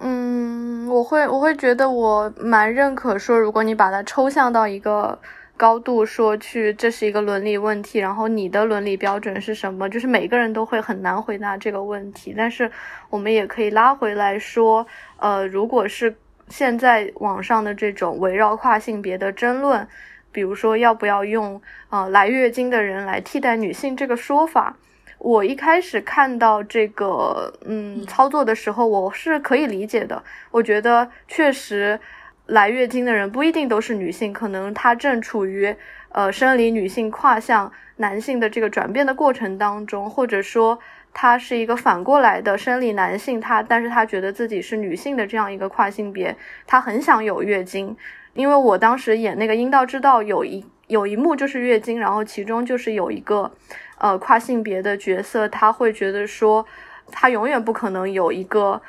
[0.00, 5.18] 嗯，我会我会觉得我蛮认可说，如果你把它抽象到一个
[5.56, 9.88] 高度说去，这是一个伦理问题，然后你的伦理标准是什么？
[9.88, 12.32] 就是每个人都会很难回答这个问题。
[12.36, 12.70] 但是
[13.10, 16.14] 我们也可以拉回来说，呃，如果是
[16.50, 19.86] 现在网上的这种围绕跨性别的争论，
[20.32, 24.76] 比如说要不要用呃来月经的人来替代女性这个说法。
[25.18, 30.22] 我一开始看到这个嗯操作的时候，我是可以理解的。
[30.52, 31.98] 我觉得确实
[32.46, 35.74] 来月经的人不一定都是女性，可能她正处于
[36.10, 40.78] 呃生理女性跨向男性的这个转变的过程当中，或者说
[41.20, 47.96] 他是一个反过来的生理男性，他但是他觉得自己是女性的这样一个跨性别，他很想有月经。
[48.34, 53.50] 因为我当时演那个阴道之道有一有一幕就是月经，然后其中就是有一个。
[54.00, 56.64] 呃，跨性别的角色，他会觉得说，
[57.10, 58.80] 他永远不可能有一个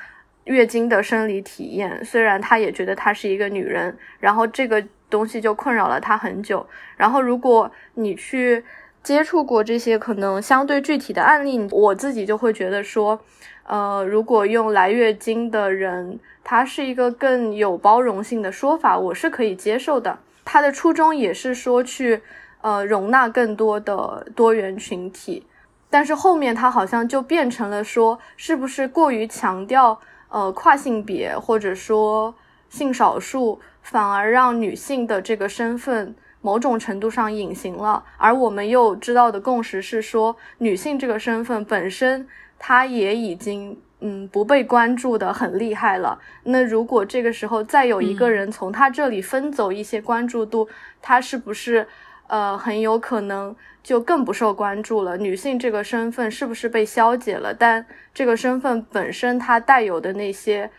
[0.44, 2.06] 月经的生理体验。
[2.06, 6.64] 虽然他也觉得他是一个女人，然后这个东西就困扰了他很久。
[6.96, 8.64] 然后，如果你去
[9.04, 13.20] 接触过这些可能相对具体的案例，我自己就会觉得说，
[13.64, 20.20] 呃，如果用来月经的人，他是一个更有包容性的说法，我是可以接受的。
[20.44, 22.22] 他的初衷也是说去。
[22.62, 25.46] 呃，容纳更多的多元群体，
[25.90, 29.98] 但是后面他好像就变成了说，是不是过于强调
[30.28, 32.36] 呃跨性别或者说
[32.68, 38.04] 性少数，反而让女性的这个身份某种程度上隐形了？
[38.18, 42.28] 而我们又知道的共识是说，女性这个身份本身，
[42.58, 46.20] 她也已经嗯不被关注的很厉害了。
[46.44, 50.68] 那如果这个时候再有一个人从她这里分走一些关注度，
[51.02, 51.88] 她是不是？
[52.32, 55.18] 呃，很有可能就更不受关注了。
[55.18, 57.56] 女性这个身份是不是被消解了？
[57.56, 57.84] 但
[58.14, 60.70] 这个身份本身它带有的那些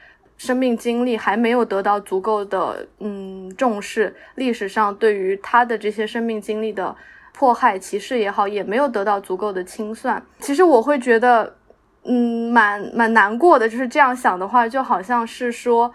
[0.41, 4.17] 生命经历还没有得到足够的嗯重视。
[4.37, 6.97] 历史上对于他的这些生命经历的
[7.35, 10.25] 迫害、歧视也好，也没有得到足够的清算。
[10.39, 11.57] 其实我会觉得，
[12.05, 13.69] 嗯，蛮蛮难过的。
[13.69, 15.93] 就是这样想的话，就好像是说。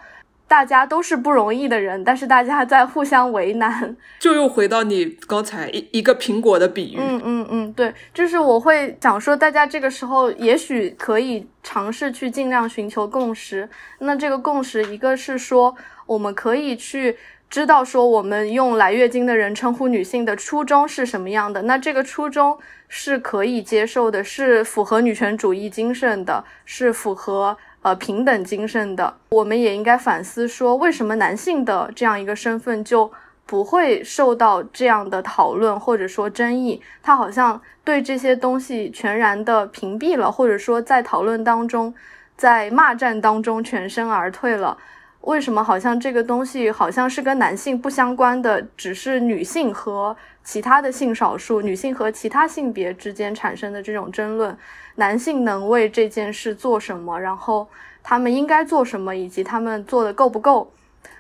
[0.48, 6.98] 大家都是不容易的人，但是大家在互相为难，就又回到你刚才一一个苹果的比喻。
[7.00, 13.68] 嗯嗯嗯，对，就是我会想说，大家这个时候也许可以尝试去尽量寻求共识。
[14.00, 17.18] 那这个共识，一个是说，我们可以去
[17.50, 21.64] 知道说，我们用来月经的人称呼女性的初衷是什么样的。
[21.64, 22.58] 那这个初衷
[22.88, 27.58] 是可以接受的，是符合女权主义精神的，是符合。
[27.86, 33.12] 呃，平等精神的，我们也应该反思说，为什么男性的这样一个身份就
[33.46, 36.82] 不会受到这样的讨论或者说争议？
[37.04, 41.94] 他好像对这些东西全然的屏蔽了，或者说在讨论当中，
[42.36, 44.78] 在骂战当中全身而退了。
[45.22, 54.56] 为什么好像这个东西好像是跟男性不相关的，只是女性和其他的性少数、女性和其他性别之间产生的这种争论？
[54.96, 57.20] 男性能为这件事做什么？
[57.20, 57.68] 然后
[58.04, 59.16] 他们应该做什么？
[59.16, 60.72] 以及他们做的够不够？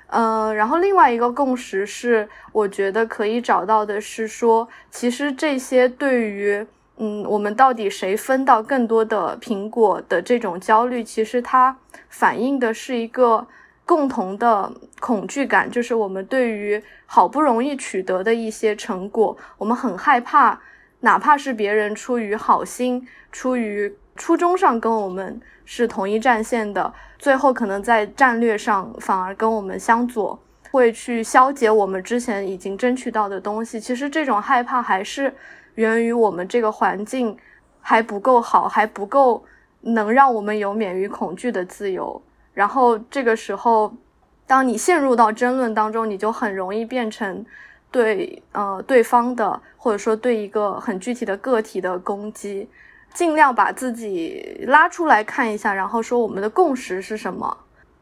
[0.07, 6.65] 呃，然后另外一个共识是，我觉得可以找到的是说，其实这些对于
[6.97, 11.77] 嗯，我们到底谁分到更多的苹果的这种焦虑，其实它
[12.09, 13.45] 反映的是一个
[13.85, 20.61] 共同的恐惧感，就是我们对于好不容易取得的一些成果，我们很害怕。
[21.01, 30.39] 哪怕是别人出于好心，出于初衷上跟我们是同一战线的，最后可能在战略上反而跟我们相左，
[30.71, 33.79] 会去消解我们之前已经争取到的东西。
[33.79, 35.33] 其实这种害怕还是
[35.75, 37.37] 源于我们这个环境
[37.81, 39.43] 还不够好，还不够
[39.81, 42.21] 能让我们有免于恐惧的自由。
[42.53, 43.93] 然后这个时候，
[44.47, 47.45] 当你陷入到争论当中，你就很容易变成
[47.91, 52.69] 对呃对方的，或者说对一个很具体的个体的攻击。
[53.15, 57.57] 尽量把自己拉出来看一下，然后说我们的共识是什么。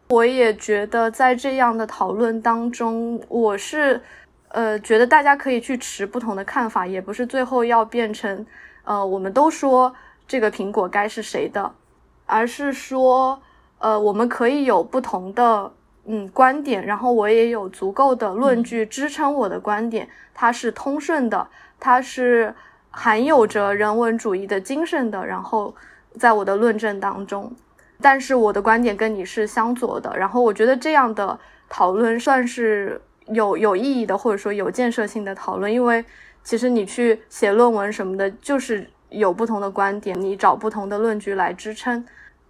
[0.10, 4.02] 我也觉得在这样的讨论当中，我是
[4.48, 8.44] 呃觉得大家可以去持不同的看法，也不是最后要变成
[8.84, 9.94] 呃我们都说
[10.28, 11.72] 这个苹果该是谁的，
[12.26, 13.40] 而是说
[13.78, 15.72] 呃我们可以有不同的
[16.06, 21.48] 嗯观点，然后我也有足够的论据支撑我的观点，它是通顺的，
[21.80, 22.56] 它是。
[22.96, 25.76] 含有着人文主义的精神的，然后
[26.20, 27.52] 在我的论证当中，
[28.00, 36.06] 但是我的观点跟你是相左的，然后我觉得这样的讨论算是有有意义的，或者说有建设性的讨论，因为
[36.44, 42.06] 其实你去写论文什么的，就是有不同的观点，你找不同的论据来支撑，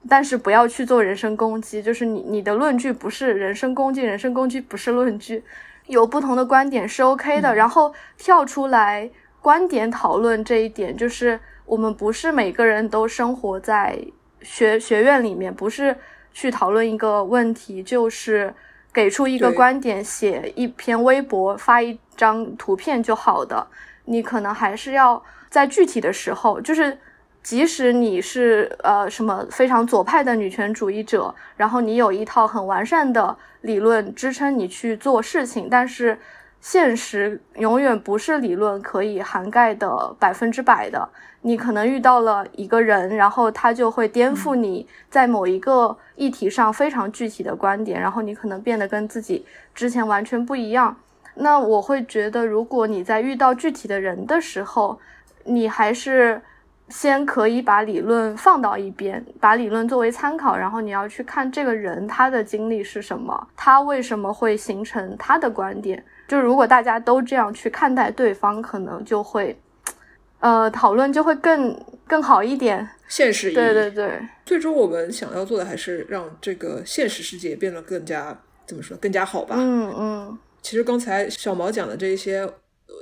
[0.10, 5.42] 但是不要去做人身攻击，就是你你的论据不是人身攻击，人身攻击不是论据，
[5.88, 9.10] 有不同的观点是 OK 的，然后跳出来。
[9.44, 14.00] 观点讨论这一点，就是我们不是每个人都生活在
[14.42, 15.94] 学学院里面，不是
[16.32, 18.54] 去讨论一个问题，就是
[18.94, 23.68] 给出一个观点，写一篇微博，发一张图片就好的。
[24.06, 26.98] 你可能还是要在具体的时候，就是
[27.42, 36.18] 即使你是呃什么非常左派的女权主义者，然后你有一套很完善的理论支撑你去做事情，但是。
[36.64, 41.10] 现实永远不是理论可以涵盖的百分之百的。
[41.42, 49.46] 你可能遇到了一个人，然后他就会颠覆你在某一个议题上非常具体的观点，然后你可能变得跟自己
[49.76, 50.96] 之前完全不一样。
[51.36, 54.98] 那我会觉得，如果你在遇到具体的人的时候，
[55.44, 56.42] 你还是
[56.88, 66.02] 先可以把理论放到一边，把理论作为参考，然后你要去看这个人他的经历是什么，他为什么会形成他的观点。
[66.28, 69.60] 就如果大家都这样去看待对方，可能就会，
[70.40, 72.88] 呃，讨论就会更更好一点。
[73.08, 74.20] 现实意义，对对对。
[74.46, 79.56] 最终我们想要做的还是让这个现实世界变得更加怎么说，更加好吧。
[79.58, 80.40] 嗯嗯。
[80.62, 82.50] 其实刚才小毛讲的这一些，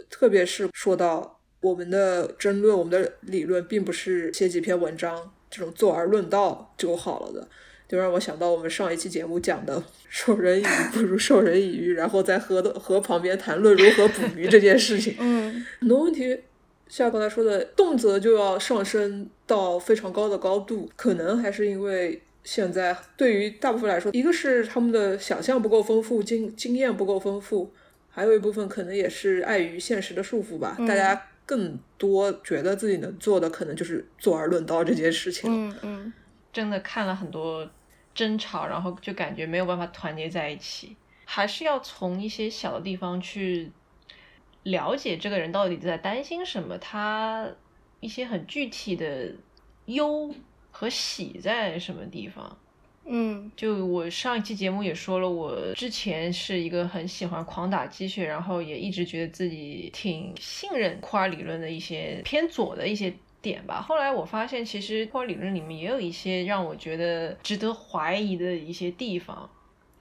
[0.10, 7.48] 特别是说到我们的争论，我们的理论，并不是写几篇文章这种坐而论道就好了的。
[7.92, 15.14] 就让我想到我们上一期节目讲的“授人以鱼 不如授人以渔”，然后在河的河旁边谈论如何捕鱼这件事情。
[15.20, 16.40] 嗯，很多问题
[16.88, 27.74] 像刚才说的，动辄就要上升到非常高的高度，可能还是因为现在对于大部分来说，一个是他们的想象不够丰富，经经验不够丰富，
[28.10, 30.78] 还有一部分可能也是碍于现实的束缚吧。
[30.88, 35.52] 大家更多觉得自己能做的，可能就是坐而论道这件事情。
[35.52, 36.14] 嗯嗯，
[36.54, 37.70] 真的看了很多。
[38.14, 40.96] 争吵，然后就感觉没有办法团结在一起，
[41.26, 43.72] 还是要从一些小的地方去
[44.64, 47.48] 了解这个人到底在担心什么，他
[48.00, 49.34] 一些很具体的
[49.86, 50.34] 忧
[50.72, 52.58] 和喜在什么地方。
[53.06, 63.14] 嗯，就我上一期节目也说了，我之前是一个很喜欢狂打鸡血，然后也一直觉得自己挺信任库尔理论的一些偏左的一些。
[63.42, 63.82] 点吧。
[63.82, 69.50] 后来我发现，其实库尔理论里面也有一些让我觉得值得怀疑的一些地方，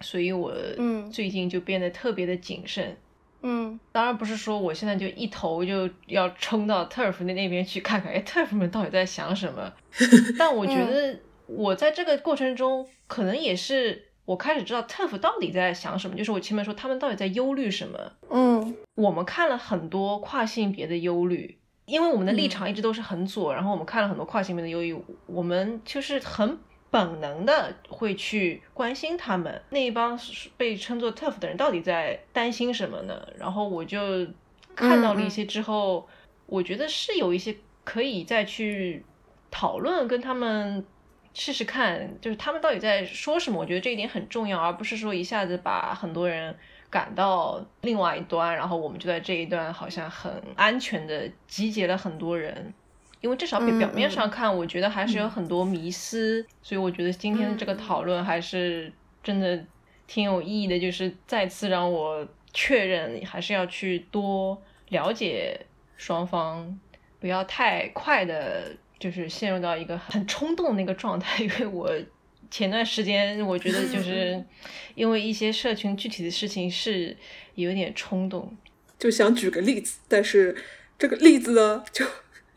[0.01, 2.97] 所以我嗯最近就变得特别的谨慎。
[3.43, 9.72] 嗯，当然不是说我现在就一头就要冲到 TERF 那那边去看看，哎，TERF 们到底在想什么？
[10.38, 18.12] 但我觉得我在这个过程中，可能也是我开始知道 TERF 到底在想什么，就是我前面说他们到底在忧虑什么。
[18.28, 21.57] 嗯，我们看了很多跨性别的忧虑。
[21.91, 26.57] 因为我们的立场一直都是很左，然后我们看了很多跨性别的忧郁，我们就是很
[26.88, 30.18] 本能的会去关心他们那一帮
[30.57, 33.28] 被称作 tough 的人到底在担心什么呢？
[33.36, 34.26] 然后我就
[34.76, 36.09] 看到了一些之后，
[36.47, 39.05] 我觉得是有一些可以再去
[39.51, 40.84] 讨论，跟他们
[41.34, 43.61] 试试看，就是他们到底在说什么。
[43.61, 46.57] 我觉得这一点很重要，而不是说一下子把很多人。
[46.91, 52.74] 赶到另外一端，然后我们就在这一段好像很安全的集结了很多人，
[53.20, 59.64] 因为至少表面上看，我觉得还是有很多迷思，所以我觉得今天的这个讨论还是真的
[60.09, 65.64] 挺有意义的，就是再次让我确认还是要去多了解
[65.97, 66.78] 双方，
[67.20, 71.88] 不要太快的，就是陷入到一个很冲动的那个状态，因为我。
[72.51, 74.42] 前段时间，我觉得就是
[74.94, 77.16] 因为一些社群具体的事情是
[77.55, 78.57] 有点冲动，
[78.98, 80.57] 就想举个例子，但是
[80.98, 82.05] 这个例子呢，就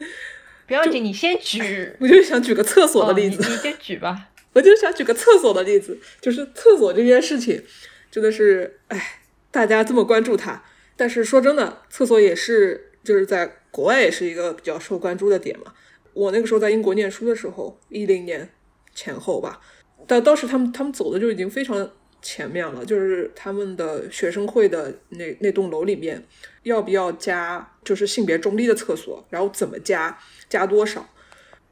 [0.66, 1.94] 不要紧，你先举。
[2.02, 4.30] 我就想举个厕所的例子，你先举吧。
[4.54, 7.64] 我就想举个厕所的例子，就是厕所这件事情，
[8.12, 10.64] 真的是，哎，大家这么关注它，
[10.96, 15.74] 但是说真的，厕所也是就是在国外也是一个比较受关注的点嘛。
[16.14, 18.48] 我那个时候在英国念书的时候，一零年
[18.94, 19.60] 前后吧，
[20.08, 21.90] 但当时他们他们走的就已经非常
[22.22, 26.24] 前面了，就是他们的学生会的那那栋楼里面
[26.64, 30.18] 要不要加就是性别中立的厕所，然后怎么加，
[30.50, 31.08] 加多少。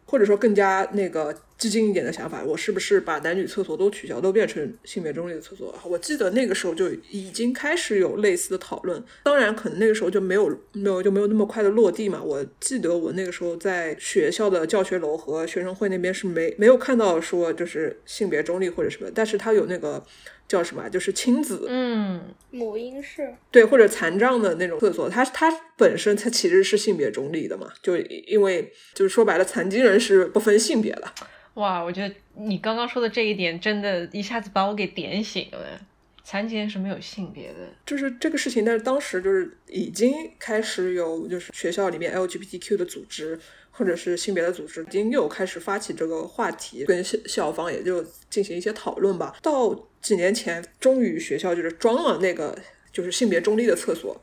[0.04, 5.72] 或者说更加那个激进一点的想法，我是不是把男女厕所都取消，都变成性别中立的厕所？
[5.86, 12.20] 我记得那个时候就已经开始有类似的讨论，当然可能那个时候就没有没有就没有那么快的落地嘛。
[12.20, 20.04] 我记得我那个时候在学校的教学楼和学生会那边是没没有看到说就是性别中立或者什么，但是他有那个。
[20.52, 20.90] 叫什么？
[20.90, 31.10] 就是亲子，嗯，母婴室，对，或者残障的那种厕所，它它本身它其实是性别中立的嘛，就因为就是说白了，残疾人是不分性别的。
[31.54, 35.80] 哇，我觉得你刚刚说的这一点，真的一下子把我给点醒了。
[36.24, 38.64] 残疾人是没有性别的，就是这个事情。
[38.64, 43.40] 但是当时就是已经开始有，就是学校里面 LGBTQ 的组织。
[43.72, 49.36] 或者是性别的组织已经又开始发起这个话题，跟校校方也就进行一些讨论吧。
[49.42, 52.58] 到几年前，终于学校就是装了那个
[52.92, 54.22] 就是性别中立的厕所。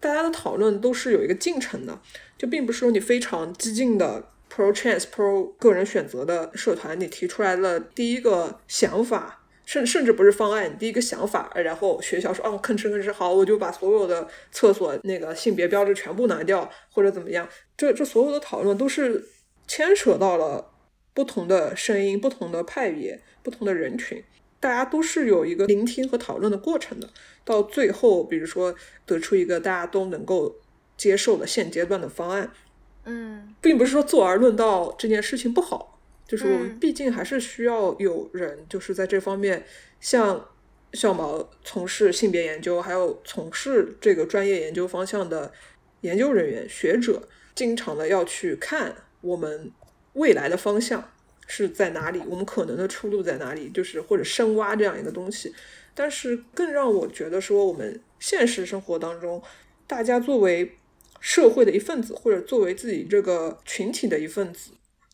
[0.00, 2.00] 大家的讨论都是有一个进程的，
[2.36, 9.39] 就并不是说你非常激进的 pro trans pro 个人选择的社团，你提出来了第一个想法。
[9.70, 19.28] 甚甚至不是方案，第一个想法，然后学校说哦，吭哧吭哧，好，我就把所有的厕所那个性别标志全部拿掉，或者怎么样，这这所有的讨论都是
[19.68, 20.72] 牵扯到了
[21.14, 24.24] 不同的声音、不同的派别、不同的人群，
[24.58, 27.08] 大家都是有一个聆听和讨论的过程的，
[27.44, 28.74] 到最后，比如说
[29.06, 30.56] 得出一个大家都能够
[30.96, 32.50] 接受的现阶段的方案，
[33.04, 35.99] 嗯，并不是说坐而论道这件事情不好。
[36.30, 39.66] 就是我们毕竟还是需要有人，就是在这方面，
[39.98, 40.48] 像
[40.92, 45.52] 小毛从事性别研究，还有从事这个专业研究方向的
[46.02, 49.72] 研究人员、学者，经常的要去看我们
[50.12, 51.10] 未来的方向
[51.48, 55.52] 是在哪里，我们可能的出路在哪里，就是或者深挖这样一个东西。
[55.96, 59.42] 但是更让我觉得说，我们现实生活当中，
[59.88, 60.76] 大家作为
[61.18, 64.70] 社会的一份子，或者作为自己这个群体的一份子。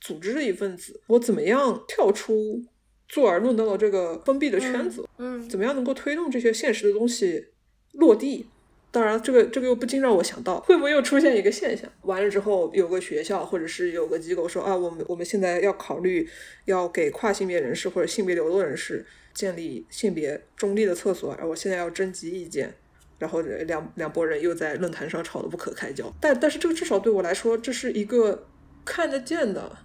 [0.07, 2.63] 组织的一份子，我怎么样跳出
[3.09, 5.05] 坐而论道的这个封闭的圈子？
[5.19, 7.49] 嗯，怎么样能够推动这些现实的东西
[7.95, 8.47] 落地？
[8.93, 11.91] 当然，这个这个又不禁让我想到，会不会又出现一个现象？
[12.03, 16.29] 完了之后，有个学校或者是有个机构说啊，我们我们现在要考虑
[16.67, 19.05] 要给跨性别人士或者性别流动人士
[19.35, 22.73] 建立性别中立的厕所，然后我现在要征集意见，
[23.19, 26.11] 然后两两拨人又在论坛上吵得不可开交。
[26.21, 28.47] 但但是这个至少对我来说，这是一个
[28.85, 29.79] 看得见的。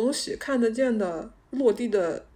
[0.00, 2.26] 东西看得见的落地的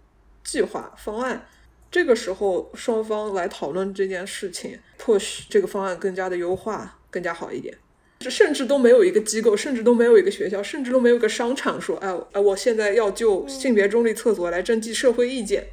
[0.43, 1.47] 计划方案，
[1.91, 7.77] 这个时候双方来讨论这件事情，或许这个方案更加的优化，更加好一点。
[8.19, 15.67] 这甚至都没有一个机构，甚至都没有一个学校，甚至都没有个商场说，哎哎，我现在要就性别中立厕所来征集社会意见，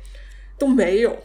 [0.59, 1.16] 都没有。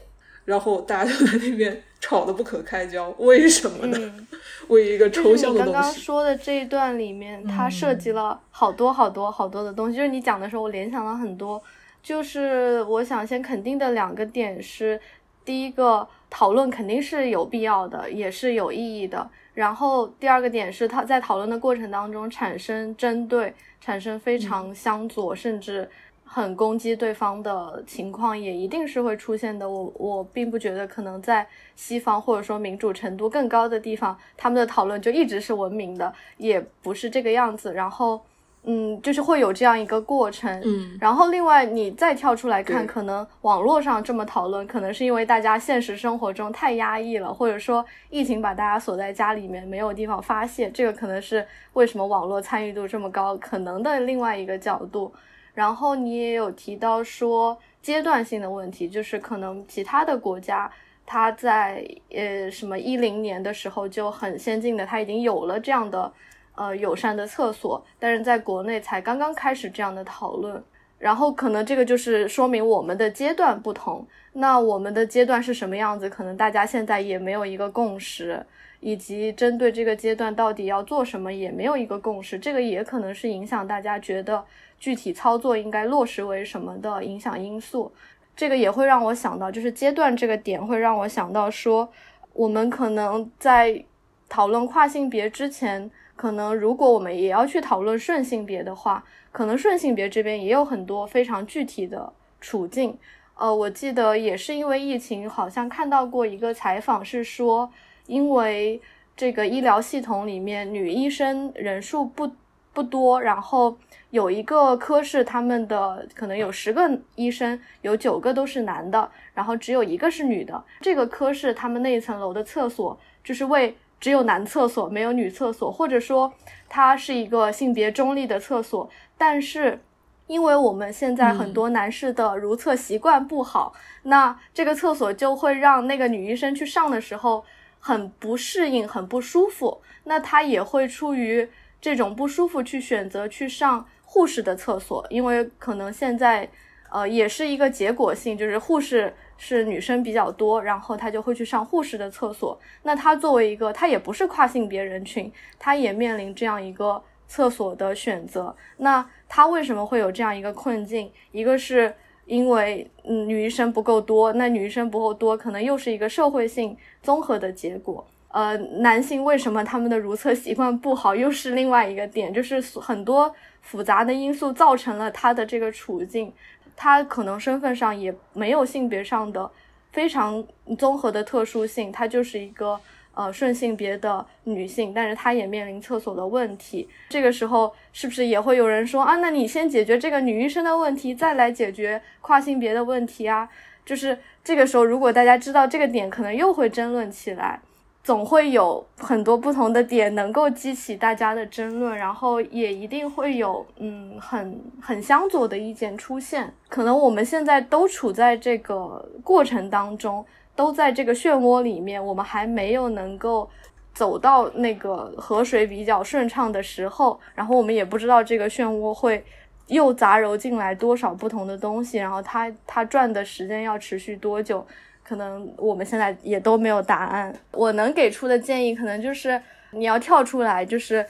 [0.46, 4.28] 然后大家就在那边吵得不可开交，为什么呢？
[4.70, 5.72] 为一个抽象的东西。
[5.72, 9.98] 你刚刚说的这一段里面，它涉及了好多好多好多的东西。
[9.98, 11.60] 就是你讲的时候，我联想了很多。
[12.04, 15.02] 就是我想先肯定的两个点是：
[15.44, 19.28] 第一个，讨论肯定是有必要的，也是有意义的。
[19.56, 23.52] 然后第二个点是，他在讨论的过程当中产生针对，
[23.82, 25.90] 产生非常相左，甚至。
[26.28, 29.70] 很攻击对方的情况也一定是会出现的。
[29.70, 37.72] 我我并不觉得可能在西方或者说民主程度更高的地方，他们的讨论就一直是文明的，也不是这个样子。
[37.74, 38.20] 然后，
[38.64, 40.52] 嗯，就是会有这样一个过程。
[40.66, 50.70] 嗯，然后另外你再跳出来看，可能网络上这么讨论，可能是因为大家现实生活中太压抑了，或者说疫情把大家锁在家里面，没有地方发泄。
[50.72, 55.14] 这个可能是为什么网络参与度这么高可能的另外一个角度。
[55.56, 60.70] 然后你也有提到说阶段性的问题，就是可能其他的国家，
[61.06, 66.12] 它在呃什么一零年的时候就很先进的，它已经有了这样的
[66.56, 70.62] 呃友善的厕所，但是在国内才刚刚开始这样的讨论。
[70.98, 74.06] 然后可能这个就是说明我们的阶段不同。
[74.34, 76.10] 那我们的阶段是什么样子？
[76.10, 78.46] 可能大家现在也没有一个共识，
[78.80, 82.38] 以及针对这个阶段到底要做什么也没有一个共识。
[82.38, 84.44] 这个也可能是影响大家觉得。
[84.80, 87.92] 具体操作应该落实为什么的影响因素，
[88.36, 91.90] 这个也会让我想到，就是阶段这个点会让我想到说，
[92.34, 93.84] 我们可能在
[94.28, 102.12] 讨论跨性别之前，可能如果我们也要去讨论顺性别的话，可能顺性别这边也有很多非常具体的
[102.42, 102.98] 处境。
[103.36, 107.70] 呃，我记得也是因为疫情，好像看到过一个采访，是说
[108.08, 108.82] 因为
[109.16, 112.32] 这个医疗系统里面女医生人数不
[112.74, 113.78] 不多，然后
[114.16, 120.64] 有一个科室，他们的可能有十个医生，有九个都是男的，然后只有一个是女的。
[120.82, 126.34] 这个科室他们那一层楼的厕所就是为只有男厕所没有女厕所，或者说
[126.70, 129.80] 它是一个性别中立的厕所，但是。
[130.28, 137.46] 因为我们现在很多男士的如厕习惯不好，那这个厕所就会让那个女医生去上的时候
[137.80, 139.84] 很不适应、很不舒服。
[140.06, 141.48] 那她也会出于
[141.80, 146.48] 这种不舒服去选择去上护士的厕所，因为可能现在
[146.90, 152.58] 呃也是一个结果性，就是护士是女生比较多，然后她就会去上护士的厕所。
[152.84, 155.30] 那她作为一个，她也不是跨性别人群，
[155.60, 157.04] 她也面临这样一个。
[157.28, 161.12] 厕所的选择，那她为什么会有这样一个困境？
[161.32, 161.92] 一个是
[162.26, 168.06] 因为嗯女医生不够多，那女医生不够多，可能又是一个社会性综合的结果。
[168.28, 173.34] 呃，男性为什么他们的如厕习惯不好，又是另外一个点，就是很多
[173.66, 176.32] 复杂的因素造成了他的这个处境。
[176.78, 179.52] 他可能身份上也没有性别上的
[179.92, 180.42] 非常
[180.80, 182.80] 综合的特殊性，他就是一个。
[183.18, 186.86] 呃，顺性别的女性，但是她也面临厕所的问题。
[187.08, 189.16] 这个时候，是不是也会有人说啊？
[189.16, 193.48] 那你先解决这个女医生的问题，再来解决跨性别的问题啊？
[193.86, 197.62] 就是这个时候，如果大家知道这个点，可能又会争论起来。
[198.06, 206.54] 总会有很多不同的点能够激起大家的争论，然后也一定会有嗯很很相左的意见出现。
[206.70, 210.26] 可能我们现在都处在这个过程当中。
[210.58, 213.46] 都在这个漩涡里面，我们还没有能够
[213.94, 219.22] 走到那个河水比较顺畅的时候，然后我们也不知道这个漩涡会
[219.68, 224.66] 又杂糅进来多少不同的东西，然后它它转的时间要持续多久，
[225.08, 227.34] 可能我们现在也都没有答案。
[227.52, 229.40] 我能给出的建议，可能就是
[229.72, 231.06] 你要跳出来，就是。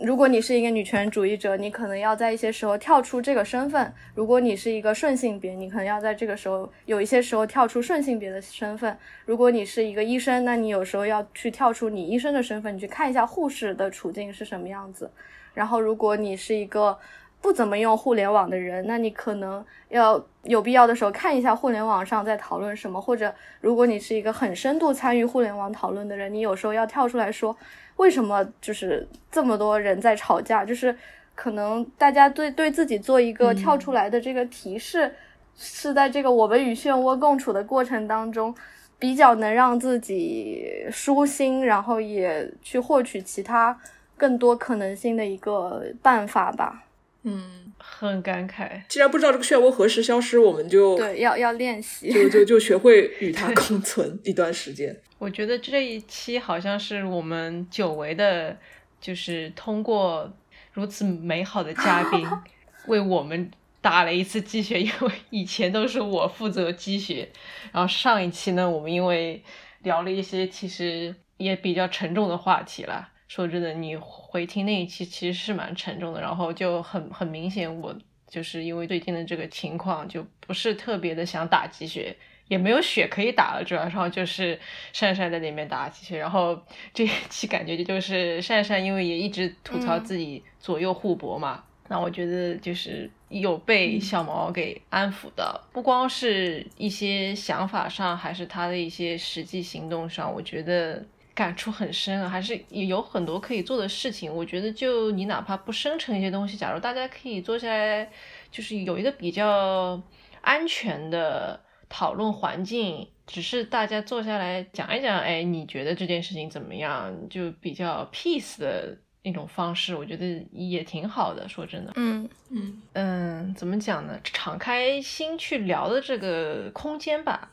[0.00, 8.92] 如果你是一个女权主义者，你可能要在一些时候跳出这个身份；如果你是一个顺性别，你可能要在这个时候有一些时候跳出顺性别的身份；
[9.24, 15.08] 如果你是一个医生，那你有时候要去跳出你医生的身份，你去看一下护士的处境是什么样子。
[15.54, 16.98] 然后，如果你是一个
[17.44, 23.30] 不怎么用互联网的人，那你可能要有必要的时候看一下互联网上在讨论什么；或者，
[23.60, 27.54] 如果你是一个很深度参与互联网讨论的人，你有时候要跳出来说。
[27.96, 30.64] 为什么就是这么多人在吵架？
[30.64, 30.96] 就是
[31.34, 35.12] 可能大家对对自己做一个跳出来的这个提示，
[35.54, 38.54] 是在这个我们与漩涡共处的过程当中，
[38.98, 43.78] 比较能让自己舒心，然后也去获取其他
[44.16, 46.84] 更多可能性的一个办法吧。
[47.26, 48.82] 嗯，很感慨。
[48.88, 54.94] 既然不知道这个漩涡何时消失，我们就对要要练习，就就就学会与它共存一段时间。
[55.18, 58.56] 我觉得这一期好像是我们久违的，
[59.00, 60.30] 就是通过
[60.72, 62.28] 如此美好的嘉宾
[62.88, 67.30] 为我们打了一次鸡血，因为以前都是我负责鸡血，
[67.72, 69.42] 然后上一期呢，我们因为
[69.82, 73.08] 聊了一些其实也比较沉重的话题了。
[73.28, 77.94] 说真的，你回听那一期其实是蛮沉重的，然后就很很明显，我
[78.28, 82.16] 就是因为最近的这个情况，就不是特别的想打鸡血。
[82.46, 84.60] 也没有血可以打了，主要上就是
[84.92, 86.54] 善善在那边打鸡血，然后
[86.92, 101.02] 这一期感觉就是善善，因为也一直吐槽自己左右互搏嘛，那我觉得就是有被小毛给安抚的，不光是一些想法上，还是他的一些实际行动上，我觉得
[101.34, 104.32] 感触很深啊，还是有很多可以做的事情。
[104.34, 108.10] 我觉得就你哪怕不生成一些东西，假如大家可以坐下来，
[108.50, 110.00] 就是有一个比较
[110.40, 111.60] 安全的。
[111.86, 117.14] 讨论环境，只是大家坐下来讲一讲，哎，你觉得这件事情怎么样？
[117.28, 121.48] 就比较 peace 的那种方式，我觉得也挺好的。
[121.48, 124.18] 说真的，嗯嗯嗯，怎么讲呢？
[124.24, 127.52] 敞开心去聊的这个空间吧。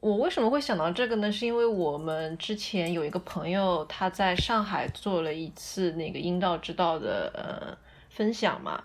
[0.00, 1.30] 我为什么会想到这个呢？
[1.30, 7.76] 是因为我们之前有一个朋友，他在上海做了一次那个阴道之道的呃
[8.08, 8.82] 分享嘛。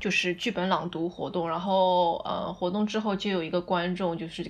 [0.00, 4.44] 就是剧本朗读活动，然后呃，活动之后就有一个观众就是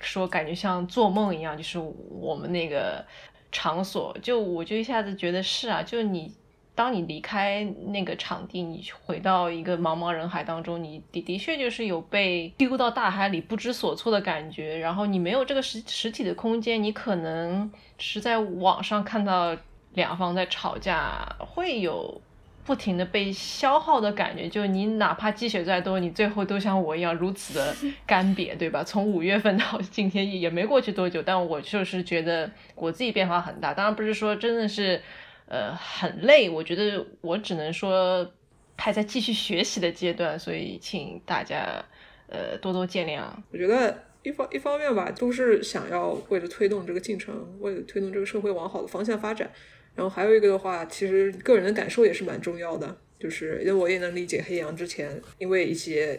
[0.00, 1.76] 说感觉像做梦一样，就是
[2.08, 3.04] 我们那个
[3.50, 6.32] 场所，就我就一下子觉得是啊，就你
[6.74, 19.56] 当你离开那个场地，你回到一个茫茫人海当中，你的的确就是有被丢到大海里不知所措的感觉，然后你没有这个实实体的空间，你可能是在网上看到
[19.94, 22.20] 两方在吵架，会有。
[22.64, 27.74] 不停的被消耗的感觉，就你哪怕积雪再多，你最后都像我一样如此的
[28.06, 28.84] 干瘪，对吧？
[28.84, 33.74] 从五月份到今天也没过去多久，但我就是觉得我自己变化很大。
[33.74, 35.02] 当然不是说真的是，
[35.46, 36.48] 呃，很累。
[36.48, 38.32] 我觉得我只能说
[38.76, 41.84] 还在继续学习的阶段，所以请大家
[42.28, 43.24] 呃多多见谅。
[43.50, 49.50] 我觉得一方一方面吧，都是想要为了推动这个进程，为了推动这个社会往好的方向发展。
[49.94, 56.18] 然后还有一个的话，其实个人的感受也是蛮重要的，就是因为我也能理解黑羊之前因为一些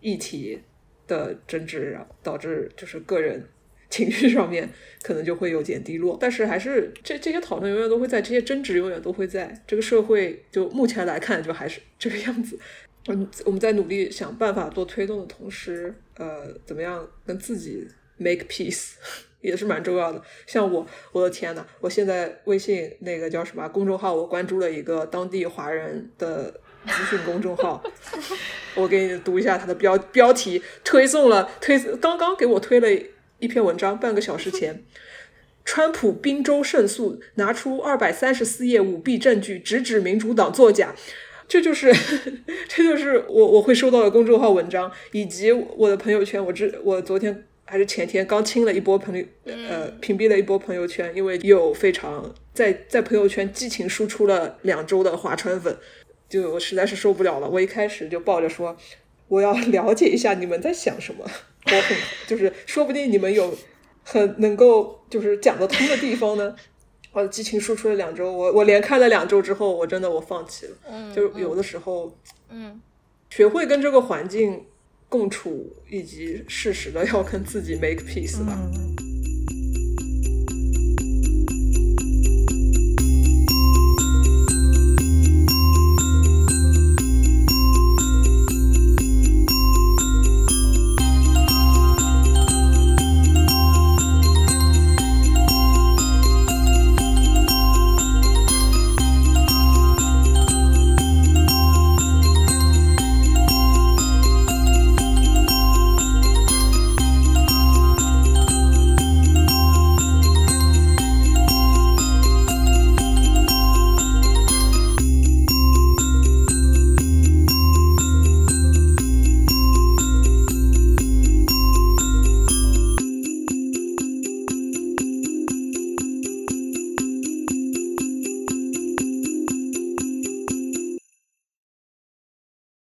[0.00, 0.60] 议题
[1.08, 3.44] 的争执，导致就是个人
[3.92, 4.68] 情绪上面
[5.02, 6.16] 可能就会有点低落。
[6.18, 9.62] 但是还是这这些讨论永远都会在，这些争执永远都会在。
[9.66, 12.58] 这个社会就目前来看，就还是这个样子。
[13.08, 17.86] 嗯，我们在努力想办法做推动的同时，呃，怎么样跟自己
[18.16, 18.94] make peace？
[19.42, 26.48] 也是蛮重要的，像我，我的天呐，我现在微信那个叫什么公众号，我关注了一个当地华人的
[26.86, 27.82] 资讯公众号，
[28.76, 32.88] 我给你读一下它的标标题，推送了推刚刚给我推了
[33.42, 34.84] 一篇文章，半个小时前，
[35.64, 40.94] 川普宾州胜诉，拿出二百三十四页舞弊证据，直指民主党作假，
[41.48, 41.92] 这就是
[42.68, 47.44] 这就是我我会收到的公众号文章，以及我的朋友圈，我之我昨天。
[47.64, 55.74] 还是前天刚清了一波朋友，呃，屏蔽了一波朋友圈，因为有非常在在朋友圈激情输出了两周的华川粉，
[56.28, 57.48] 就我实在是受不了了。
[57.48, 58.76] 我一开始就抱着说，
[59.28, 61.24] 我要 了解一下你们在想什么，
[61.66, 63.56] 我很就是说不定你们有
[64.02, 66.54] 很能够就是讲得通的地方呢。
[67.12, 70.72] 我激情输出了两周，我我连看了两周之后，我真的我放弃了。
[70.90, 72.16] 嗯，就有的时候，
[72.48, 72.80] 嗯，
[73.30, 74.64] 学会跟这个环境。
[75.12, 78.58] 共处以及适时的要跟自己 make peace 吧。